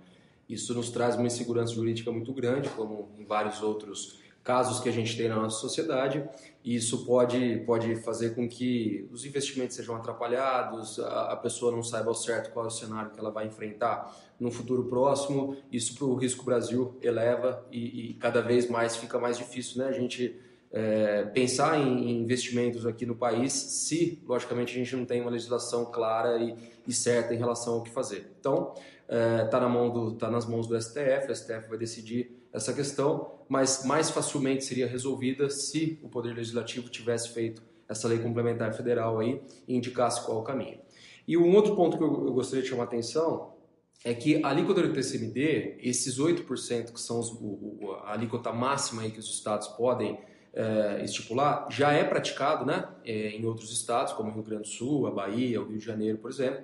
Isso 0.50 0.74
nos 0.74 0.89
traz 0.89 1.15
uma 1.15 1.28
insegurança 1.28 1.74
jurídica 1.74 2.12
muito 2.12 2.34
grande, 2.34 2.67
como 2.69 3.08
em 3.17 3.24
vários 3.24 3.62
outros 3.62 4.19
casos 4.45 4.79
que 4.79 4.88
a 4.88 4.91
gente 4.91 5.17
tem 5.17 5.27
na 5.27 5.36
nossa 5.38 5.60
sociedade, 5.60 6.23
e 6.63 6.75
isso 6.75 7.03
pode, 7.03 7.63
pode 7.65 7.95
fazer 7.95 8.36
com 8.36 8.47
que 8.47 9.10
os 9.12 9.25
investimentos 9.25 9.75
sejam 9.75 9.95
atrapalhados, 9.95 10.99
a, 10.99 11.31
a 11.31 11.36
pessoa 11.36 11.71
não 11.71 11.81
saiba 11.81 12.10
ao 12.10 12.13
certo 12.13 12.53
qual 12.53 12.65
é 12.65 12.67
o 12.67 12.71
cenário 12.71 13.10
que 13.10 13.19
ela 13.19 13.31
vai 13.31 13.47
enfrentar 13.47 14.15
no 14.39 14.51
futuro 14.51 14.86
próximo, 14.86 15.58
isso 15.71 15.95
para 15.95 16.05
o 16.05 16.15
risco 16.15 16.45
Brasil 16.45 16.95
eleva 17.01 17.65
e, 17.71 18.12
e, 18.12 18.13
cada 18.13 18.39
vez 18.39 18.69
mais 18.69 18.95
fica 18.95 19.17
mais 19.17 19.36
difícil 19.36 19.79
né? 19.79 19.88
a 19.88 19.91
gente 19.91 20.39
é, 20.71 21.23
pensar 21.23 21.79
em, 21.79 22.12
em, 22.12 22.21
investimentos 22.21 22.86
aqui 22.86 23.05
no 23.05 23.15
país 23.15 23.51
se, 23.51 24.21
logicamente, 24.27 24.75
a 24.75 24.77
gente 24.77 24.95
não 24.95 25.05
tem 25.05 25.21
uma 25.21 25.31
legislação 25.31 25.86
clara 25.86 26.38
e, 26.38 26.55
e 26.88 26.93
certa 26.93 27.34
em 27.34 27.38
relação 27.38 27.75
ao 27.75 27.81
que 27.81 27.89
fazer. 27.89 28.31
Então, 28.39 28.75
está 28.75 29.15
é, 29.15 29.45
tá 29.45 29.60
na 29.60 29.69
mão 29.69 29.89
do, 29.89 30.12
tá 30.13 30.29
nas 30.29 30.45
mãos 30.45 30.67
do 30.67 30.79
STF, 30.79 31.31
o 31.31 31.36
STF 31.36 31.67
vai 31.67 31.77
decidir 31.79 32.44
essa 32.56 32.74
questão, 32.74 33.32
mas 33.50 33.86
mais 33.86 34.10
facilmente 34.10 34.63
seria 34.63 34.88
resolvida 34.88 35.50
se 35.50 36.00
o 36.02 36.08
Poder 36.08 36.34
Legislativo 36.34 36.89
tivesse 36.89 37.30
feito 37.30 37.62
essa 37.88 38.08
lei 38.08 38.18
complementar 38.20 38.74
federal 38.74 39.20
aí 39.20 39.41
e 39.68 39.76
indicasse 39.76 40.26
qual 40.26 40.39
o 40.39 40.44
caminho. 40.44 40.80
E 41.28 41.38
um 41.38 41.54
outro 41.54 41.76
ponto 41.76 41.98
que 41.98 42.04
eu, 42.04 42.34
gostaria 42.34 42.63
de 42.63 42.70
chamar 42.70 42.84
a 42.84 42.86
atenção 42.86 43.54
é 44.04 44.13
que 44.13 44.41
a 44.44 44.50
alíquota 44.50 44.82
do 44.82 44.94
TCMD, 44.94 45.77
esses 45.79 46.17
8% 46.17 46.94
que 46.94 47.02
são 47.02 47.19
os, 47.19 47.32
o, 47.32 47.92
a 48.04 48.13
alíquota 48.13 48.54
máxima 48.54 49.02
aí 49.02 49.12
que 49.12 49.19
os 49.19 49.29
estados 49.29 49.67
podem 49.69 50.17
é, 50.54 51.04
estipular, 51.04 51.67
já 51.69 51.92
é 51.92 52.04
praticado 52.04 52.65
né, 52.65 52.88
é, 53.04 53.29
em 53.32 53.46
outros 53.46 53.71
estados, 53.73 54.13
como 54.13 54.29
o 54.29 54.34
Rio 54.34 54.44
Grande 54.44 54.63
do 54.63 54.67
Sul, 54.69 55.08
a 55.08 55.12
Bahia, 55.12 55.62
o 55.62 55.67
Rio 55.67 55.77
de 55.77 55.86
Janeiro, 55.86 56.19
por 56.19 56.32
exemplo. 56.32 56.63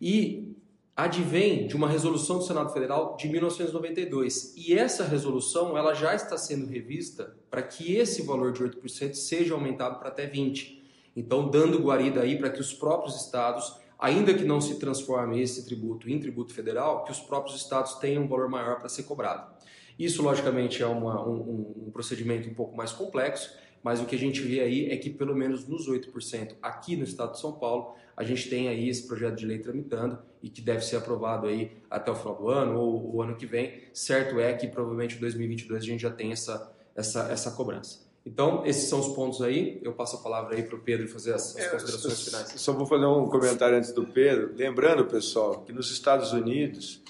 E 0.00 0.56
advém 1.04 1.66
de 1.66 1.76
uma 1.76 1.88
resolução 1.88 2.38
do 2.38 2.44
Senado 2.44 2.72
Federal 2.72 3.16
de 3.16 3.28
1992. 3.28 4.54
E 4.56 4.74
essa 4.74 5.04
resolução 5.04 5.76
ela 5.76 5.94
já 5.94 6.14
está 6.14 6.36
sendo 6.36 6.66
revista 6.66 7.36
para 7.50 7.62
que 7.62 7.96
esse 7.96 8.22
valor 8.22 8.52
de 8.52 8.62
8% 8.62 9.14
seja 9.14 9.54
aumentado 9.54 9.98
para 9.98 10.08
até 10.08 10.28
20%. 10.28 10.78
Então, 11.16 11.48
dando 11.48 11.78
guarida 11.78 12.20
aí 12.20 12.38
para 12.38 12.50
que 12.50 12.60
os 12.60 12.72
próprios 12.72 13.16
estados, 13.16 13.76
ainda 13.98 14.32
que 14.32 14.44
não 14.44 14.60
se 14.60 14.78
transforme 14.78 15.40
esse 15.40 15.64
tributo 15.66 16.08
em 16.08 16.20
tributo 16.20 16.54
federal, 16.54 17.04
que 17.04 17.10
os 17.10 17.18
próprios 17.18 17.56
estados 17.56 17.94
tenham 17.94 18.24
um 18.24 18.28
valor 18.28 18.48
maior 18.48 18.78
para 18.78 18.88
ser 18.88 19.02
cobrado. 19.02 19.50
Isso, 19.98 20.22
logicamente, 20.22 20.82
é 20.82 20.86
uma, 20.86 21.26
um, 21.26 21.86
um 21.86 21.90
procedimento 21.90 22.48
um 22.48 22.54
pouco 22.54 22.76
mais 22.76 22.92
complexo, 22.92 23.52
mas 23.82 24.00
o 24.00 24.06
que 24.06 24.14
a 24.14 24.18
gente 24.18 24.40
vê 24.40 24.60
aí 24.60 24.90
é 24.90 24.96
que 24.96 25.10
pelo 25.10 25.34
menos 25.34 25.66
nos 25.66 25.88
8% 25.88 26.56
aqui 26.62 26.96
no 26.96 27.04
estado 27.04 27.32
de 27.32 27.40
São 27.40 27.52
Paulo, 27.52 27.94
a 28.20 28.22
gente 28.22 28.50
tem 28.50 28.68
aí 28.68 28.86
esse 28.86 29.06
projeto 29.06 29.36
de 29.36 29.46
lei 29.46 29.58
tramitando 29.58 30.18
e 30.42 30.50
que 30.50 30.60
deve 30.60 30.84
ser 30.84 30.96
aprovado 30.96 31.46
aí 31.46 31.72
até 31.90 32.10
o 32.10 32.14
final 32.14 32.36
do 32.36 32.50
ano 32.50 32.78
ou 32.78 33.16
o 33.16 33.22
ano 33.22 33.34
que 33.34 33.46
vem. 33.46 33.84
Certo 33.94 34.38
é 34.38 34.52
que 34.52 34.68
provavelmente 34.68 35.16
em 35.16 35.20
2022 35.20 35.82
a 35.82 35.86
gente 35.86 36.02
já 36.02 36.10
tem 36.10 36.30
essa, 36.30 36.70
essa, 36.94 37.32
essa 37.32 37.50
cobrança. 37.52 38.00
Então, 38.26 38.62
esses 38.66 38.90
são 38.90 39.00
os 39.00 39.08
pontos 39.14 39.40
aí. 39.40 39.80
Eu 39.82 39.94
passo 39.94 40.16
a 40.16 40.18
palavra 40.18 40.54
aí 40.54 40.62
para 40.62 40.76
o 40.76 40.80
Pedro 40.80 41.08
fazer 41.08 41.32
as, 41.32 41.56
as 41.56 41.64
é, 41.64 41.68
considerações 41.70 42.22
finais. 42.22 42.52
Só 42.56 42.74
vou 42.74 42.84
fazer 42.84 43.06
um 43.06 43.26
comentário 43.26 43.78
antes 43.78 43.90
do 43.90 44.04
Pedro. 44.04 44.52
Lembrando, 44.54 45.06
pessoal, 45.06 45.62
que 45.62 45.72
nos 45.72 45.90
Estados 45.90 46.34
Unidos, 46.34 47.00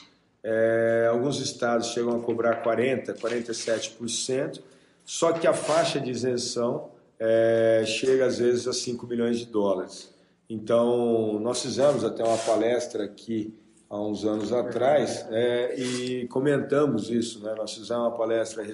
é, 0.44 1.08
alguns 1.10 1.40
estados 1.40 1.88
chegam 1.88 2.16
a 2.16 2.20
cobrar 2.22 2.62
40%, 2.62 3.18
47%, 3.18 4.62
só 5.04 5.32
que 5.32 5.48
a 5.48 5.52
faixa 5.52 5.98
de 5.98 6.08
isenção 6.08 6.92
é, 7.18 7.82
chega 7.84 8.26
às 8.26 8.38
vezes 8.38 8.68
a 8.68 8.72
5 8.72 9.04
milhões 9.08 9.40
de 9.40 9.46
dólares. 9.46 10.19
Então, 10.50 11.38
nós 11.38 11.62
fizemos 11.62 12.02
até 12.02 12.24
uma 12.24 12.36
palestra 12.36 13.04
aqui 13.04 13.54
há 13.88 14.00
uns 14.00 14.24
anos 14.24 14.52
atrás 14.52 15.24
é, 15.30 15.80
e 15.80 16.26
comentamos 16.26 17.08
isso. 17.08 17.40
Né? 17.40 17.54
Nós 17.56 17.72
fizemos 17.72 18.02
uma 18.02 18.10
palestra 18.10 18.64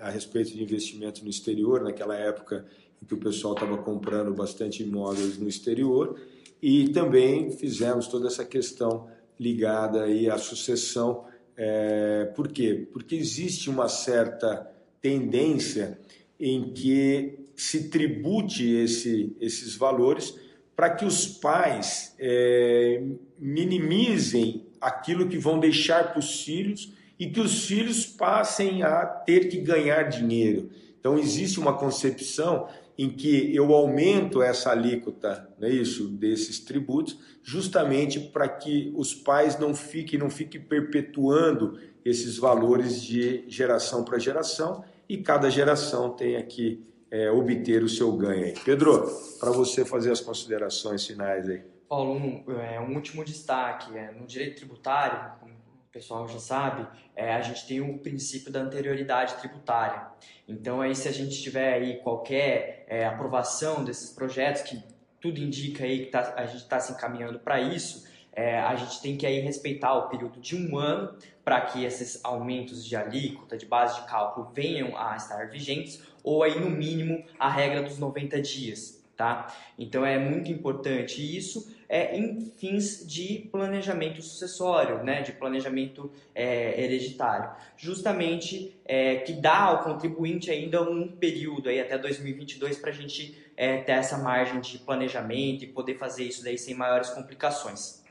a 0.00 0.10
respeito 0.10 0.52
de 0.52 0.60
investimento 0.60 1.22
no 1.22 1.30
exterior, 1.30 1.80
naquela 1.80 2.16
época 2.16 2.66
em 3.00 3.06
que 3.06 3.14
o 3.14 3.18
pessoal 3.18 3.54
estava 3.54 3.78
comprando 3.78 4.34
bastante 4.34 4.82
imóveis 4.82 5.38
no 5.38 5.48
exterior, 5.48 6.20
e 6.60 6.88
também 6.88 7.52
fizemos 7.52 8.08
toda 8.08 8.26
essa 8.26 8.44
questão 8.44 9.06
ligada 9.38 10.02
aí 10.02 10.28
à 10.28 10.36
sucessão. 10.38 11.24
É, 11.56 12.24
por 12.34 12.48
quê? 12.48 12.88
Porque 12.92 13.14
existe 13.14 13.70
uma 13.70 13.88
certa 13.88 14.68
tendência 15.00 16.00
em 16.38 16.72
que 16.72 17.38
se 17.54 17.88
tribute 17.90 18.68
esse, 18.68 19.36
esses 19.40 19.76
valores 19.76 20.41
para 20.74 20.90
que 20.90 21.04
os 21.04 21.26
pais 21.26 22.14
é, 22.18 23.02
minimizem 23.38 24.66
aquilo 24.80 25.28
que 25.28 25.38
vão 25.38 25.58
deixar 25.60 26.10
para 26.10 26.18
os 26.18 26.42
filhos 26.42 26.92
e 27.18 27.30
que 27.30 27.40
os 27.40 27.64
filhos 27.66 28.04
passem 28.04 28.82
a 28.82 29.06
ter 29.06 29.48
que 29.48 29.58
ganhar 29.58 30.04
dinheiro. 30.04 30.70
Então 30.98 31.18
existe 31.18 31.60
uma 31.60 31.76
concepção 31.76 32.68
em 32.96 33.10
que 33.10 33.54
eu 33.54 33.72
aumento 33.72 34.42
essa 34.42 34.70
alíquota, 34.70 35.48
não 35.58 35.66
é 35.66 35.70
isso, 35.70 36.08
desses 36.08 36.60
tributos, 36.60 37.18
justamente 37.42 38.20
para 38.20 38.48
que 38.48 38.92
os 38.94 39.14
pais 39.14 39.58
não 39.58 39.74
fiquem, 39.74 40.18
não 40.18 40.30
fiquem 40.30 40.60
perpetuando 40.60 41.78
esses 42.04 42.36
valores 42.36 43.02
de 43.02 43.44
geração 43.48 44.04
para 44.04 44.18
geração 44.18 44.84
e 45.08 45.18
cada 45.18 45.50
geração 45.50 46.10
tenha 46.10 46.42
que 46.42 46.84
é, 47.12 47.30
obter 47.30 47.82
o 47.82 47.88
seu 47.88 48.10
ganho. 48.12 48.46
Aí. 48.46 48.54
Pedro, 48.64 49.06
para 49.38 49.50
você 49.50 49.84
fazer 49.84 50.10
as 50.10 50.20
considerações 50.20 51.06
finais 51.06 51.46
aí. 51.46 51.62
Paulo, 51.86 52.14
um, 52.14 52.44
é, 52.58 52.80
um 52.80 52.94
último 52.94 53.22
destaque. 53.22 53.94
É, 53.96 54.10
no 54.12 54.26
direito 54.26 54.56
tributário, 54.56 55.38
como 55.38 55.52
o 55.52 55.92
pessoal 55.92 56.26
já 56.26 56.38
sabe, 56.38 56.88
é, 57.14 57.34
a 57.34 57.42
gente 57.42 57.66
tem 57.66 57.82
o 57.82 57.98
princípio 57.98 58.50
da 58.50 58.60
anterioridade 58.60 59.34
tributária. 59.34 60.06
Então, 60.48 60.80
aí, 60.80 60.94
se 60.94 61.06
a 61.06 61.12
gente 61.12 61.40
tiver 61.42 61.74
aí 61.74 61.98
qualquer 61.98 62.86
é, 62.88 63.04
aprovação 63.04 63.84
desses 63.84 64.10
projetos, 64.10 64.62
que 64.62 64.82
tudo 65.20 65.38
indica 65.38 65.84
aí 65.84 66.06
que 66.06 66.10
tá, 66.10 66.32
a 66.34 66.46
gente 66.46 66.62
está 66.62 66.80
se 66.80 66.92
encaminhando 66.92 67.38
para 67.38 67.60
isso, 67.60 68.10
é, 68.32 68.58
a 68.58 68.74
gente 68.76 69.00
tem 69.00 69.16
que 69.16 69.26
aí 69.26 69.40
respeitar 69.40 69.94
o 69.94 70.08
período 70.08 70.40
de 70.40 70.56
um 70.56 70.78
ano 70.78 71.14
para 71.44 71.60
que 71.60 71.84
esses 71.84 72.24
aumentos 72.24 72.84
de 72.84 72.96
alíquota, 72.96 73.56
de 73.56 73.66
base 73.66 74.00
de 74.00 74.06
cálculo, 74.06 74.50
venham 74.54 74.96
a 74.96 75.16
estar 75.16 75.48
vigentes, 75.48 76.02
ou 76.22 76.42
aí 76.42 76.58
no 76.58 76.70
mínimo 76.70 77.24
a 77.38 77.50
regra 77.50 77.82
dos 77.82 77.98
90 77.98 78.40
dias, 78.40 79.02
tá? 79.16 79.52
Então 79.78 80.06
é 80.06 80.18
muito 80.18 80.50
importante 80.50 81.20
isso 81.36 81.74
é, 81.88 82.16
em 82.16 82.40
fins 82.56 83.06
de 83.06 83.50
planejamento 83.52 84.22
sucessório, 84.22 85.04
né, 85.04 85.20
de 85.20 85.32
planejamento 85.32 86.10
é, 86.34 86.82
hereditário, 86.82 87.50
justamente 87.76 88.80
é, 88.86 89.16
que 89.16 89.34
dá 89.34 89.58
ao 89.58 89.84
contribuinte 89.84 90.50
ainda 90.50 90.80
um 90.80 91.06
período 91.06 91.68
aí 91.68 91.78
até 91.80 91.98
2022 91.98 92.78
para 92.78 92.90
a 92.90 92.94
gente 92.94 93.36
é, 93.56 93.76
ter 93.78 93.92
essa 93.92 94.16
margem 94.16 94.58
de 94.60 94.78
planejamento 94.78 95.64
e 95.64 95.66
poder 95.66 95.98
fazer 95.98 96.24
isso 96.24 96.42
daí 96.42 96.56
sem 96.56 96.74
maiores 96.74 97.10
complicações. 97.10 98.01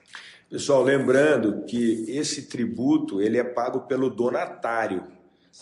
Pessoal, 0.52 0.84
lembrando 0.84 1.64
que 1.64 2.04
esse 2.10 2.49
tributo 2.49 3.22
ele 3.22 3.38
é 3.38 3.43
pago 3.43 3.88
pelo 3.88 4.10
donatário. 4.10 5.06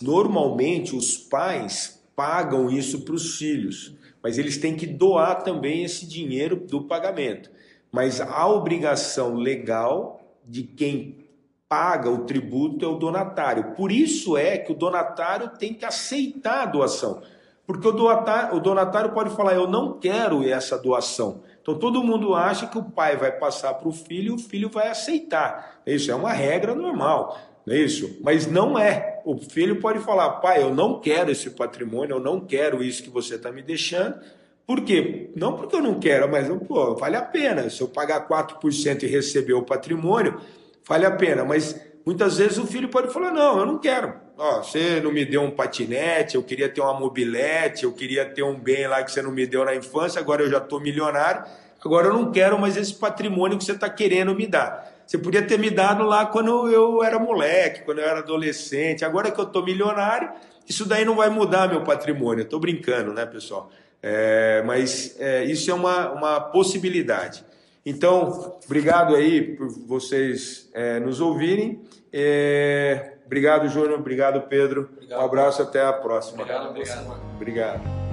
Normalmente 0.02 0.96
os 0.96 1.16
pais 1.16 2.04
pagam 2.16 2.72
isso 2.72 3.02
para 3.02 3.14
os 3.14 3.38
filhos, 3.38 3.94
mas 4.24 4.40
eles 4.40 4.58
têm 4.58 4.76
que 4.76 4.88
doar 4.88 5.44
também 5.44 5.84
esse 5.84 6.08
dinheiro 6.08 6.56
do 6.56 6.82
pagamento. 6.82 7.52
Mas 7.92 8.20
a 8.20 8.48
obrigação 8.48 9.36
legal 9.36 10.22
de 10.44 10.64
quem 10.64 11.28
paga 11.70 12.10
o 12.10 12.26
tributo 12.26 12.84
é 12.84 12.88
o 12.88 12.98
donatário. 12.98 13.76
Por 13.76 13.92
isso 13.92 14.36
é 14.36 14.58
que 14.58 14.72
o 14.72 14.76
donatário 14.76 15.52
tem 15.60 15.72
que 15.72 15.86
aceitar 15.86 16.64
a 16.64 16.66
doação. 16.66 17.22
Porque 17.68 17.88
o 17.88 17.92
donatário, 17.92 18.58
o 18.58 18.60
donatário 18.60 19.12
pode 19.12 19.30
falar: 19.36 19.54
eu 19.54 19.68
não 19.68 20.00
quero 20.00 20.44
essa 20.44 20.80
doação. 20.80 21.44
Então 21.62 21.78
todo 21.78 22.04
mundo 22.04 22.34
acha 22.34 22.68
que 22.68 22.78
o 22.78 22.84
pai 22.84 23.16
vai 23.16 23.32
passar 23.32 23.74
para 23.74 23.88
o 23.88 23.92
filho 23.92 24.32
e 24.32 24.36
o 24.36 24.38
filho 24.38 24.70
vai 24.70 24.88
aceitar. 24.88 25.82
Isso 25.86 26.12
é 26.12 26.16
uma 26.16 26.32
regra 26.32 26.74
normal, 26.74 27.40
não 27.66 27.76
é 27.76 27.80
isso? 27.80 28.20
Mas 28.24 28.48
não 28.48 28.78
é. 28.78 29.22
O 29.26 29.38
filho 29.38 29.80
pode 29.80 30.00
falar, 30.00 30.30
pai, 30.42 30.62
eu 30.62 30.74
não 30.74 31.00
quero 31.00 31.32
esse 31.32 31.50
patrimônio, 31.52 32.16
eu 32.16 32.20
não 32.20 32.40
quero 32.40 32.84
isso 32.84 33.04
que 33.04 33.10
você 33.10 33.36
está 33.36 33.52
me 33.52 33.62
deixando. 33.62 34.20
Por 34.66 34.82
quê? 34.82 35.32
Não 35.36 35.56
porque 35.56 35.76
eu 35.76 35.82
não 35.82 36.00
quero, 36.00 36.30
mas 36.30 36.48
pô, 36.68 36.96
vale 36.96 37.16
a 37.16 37.22
pena. 37.22 37.70
Se 37.70 37.82
eu 37.82 37.88
pagar 37.88 38.28
4% 38.28 39.04
e 39.04 39.08
receber 39.08 39.54
o 39.54 39.64
patrimônio, 39.64 40.40
vale 40.88 41.06
a 41.06 41.12
pena. 41.12 41.44
Mas 41.44 41.80
muitas 42.10 42.40
vezes 42.40 42.58
o 42.58 42.66
filho 42.66 42.90
pode 42.90 43.14
falar, 43.14 43.32
não, 43.32 43.60
eu 43.60 43.66
não 43.68 43.78
quero. 43.78 44.16
Ó, 44.36 44.64
você 44.64 45.00
não 45.00 45.12
me 45.12 45.24
deu 45.24 45.44
um 45.44 45.52
patinete, 45.52 46.34
eu 46.34 46.42
queria 46.42 46.68
ter 46.68 46.82
uma 46.82 47.00
mobilete, 47.00 47.84
eu 47.84 47.94
queria 47.94 48.26
ter 48.26 48.42
um 48.42 48.56
bem 48.56 48.88
lá 48.88 49.04
que 49.04 49.12
você 49.12 49.22
não 49.22 49.32
me 49.32 49.46
deu 49.46 49.64
na 49.64 49.76
infância, 49.76 50.20
agora 50.20 50.42
eu 50.42 50.50
já 50.50 50.58
estou 50.58 50.82
milionário, 50.82 51.44
agora 51.80 52.08
eu 52.08 52.14
não 52.14 52.32
quero 52.32 52.58
mais 52.58 52.76
esse 52.78 52.96
patrimônio 52.96 53.60
que 53.60 53.64
você 53.64 53.74
está 53.74 53.88
querendo 53.88 54.34
me 54.34 54.48
dar. 54.48 54.92
Você 55.06 55.20
podia 55.20 55.44
ter 55.44 55.60
me 55.60 55.70
dado 55.70 56.04
lá 56.04 56.26
quando 56.26 56.68
eu 56.68 57.04
era 57.04 57.20
moleque, 57.20 57.84
quando 57.84 58.00
eu 58.00 58.06
era 58.06 58.20
adolescente, 58.20 59.06
agora 59.06 59.30
que 59.30 59.40
eu 59.40 59.46
estou 59.46 59.64
milionário, 59.64 60.32
isso 60.68 60.88
daí 60.88 61.06
não 61.06 61.16
vai 61.16 61.30
mudar 61.30 61.70
meu 61.70 61.84
patrimônio. 61.84 62.42
Estou 62.42 62.60
brincando, 62.60 63.14
né, 63.14 63.24
pessoal? 63.24 63.70
É, 64.02 64.64
mas 64.66 65.16
é, 65.20 65.44
isso 65.44 65.70
é 65.70 65.76
uma, 65.76 66.12
uma 66.12 66.42
possibilidade. 66.42 67.44
Então, 67.86 68.58
obrigado 68.66 69.16
aí 69.16 69.56
por 69.56 69.68
vocês 69.68 70.70
é, 70.74 71.00
nos 71.00 71.22
ouvirem. 71.22 71.82
É, 72.12 73.14
Obrigado, 73.30 73.70
Júnior. 73.70 74.00
Obrigado, 74.00 74.42
Pedro. 74.48 74.90
Obrigado. 74.92 75.22
Um 75.22 75.26
abraço, 75.26 75.62
até 75.62 75.86
a 75.86 75.94
próxima. 75.94 76.42
Obrigado, 76.42 76.70
obrigado. 76.70 77.36
Obrigado. 77.36 78.09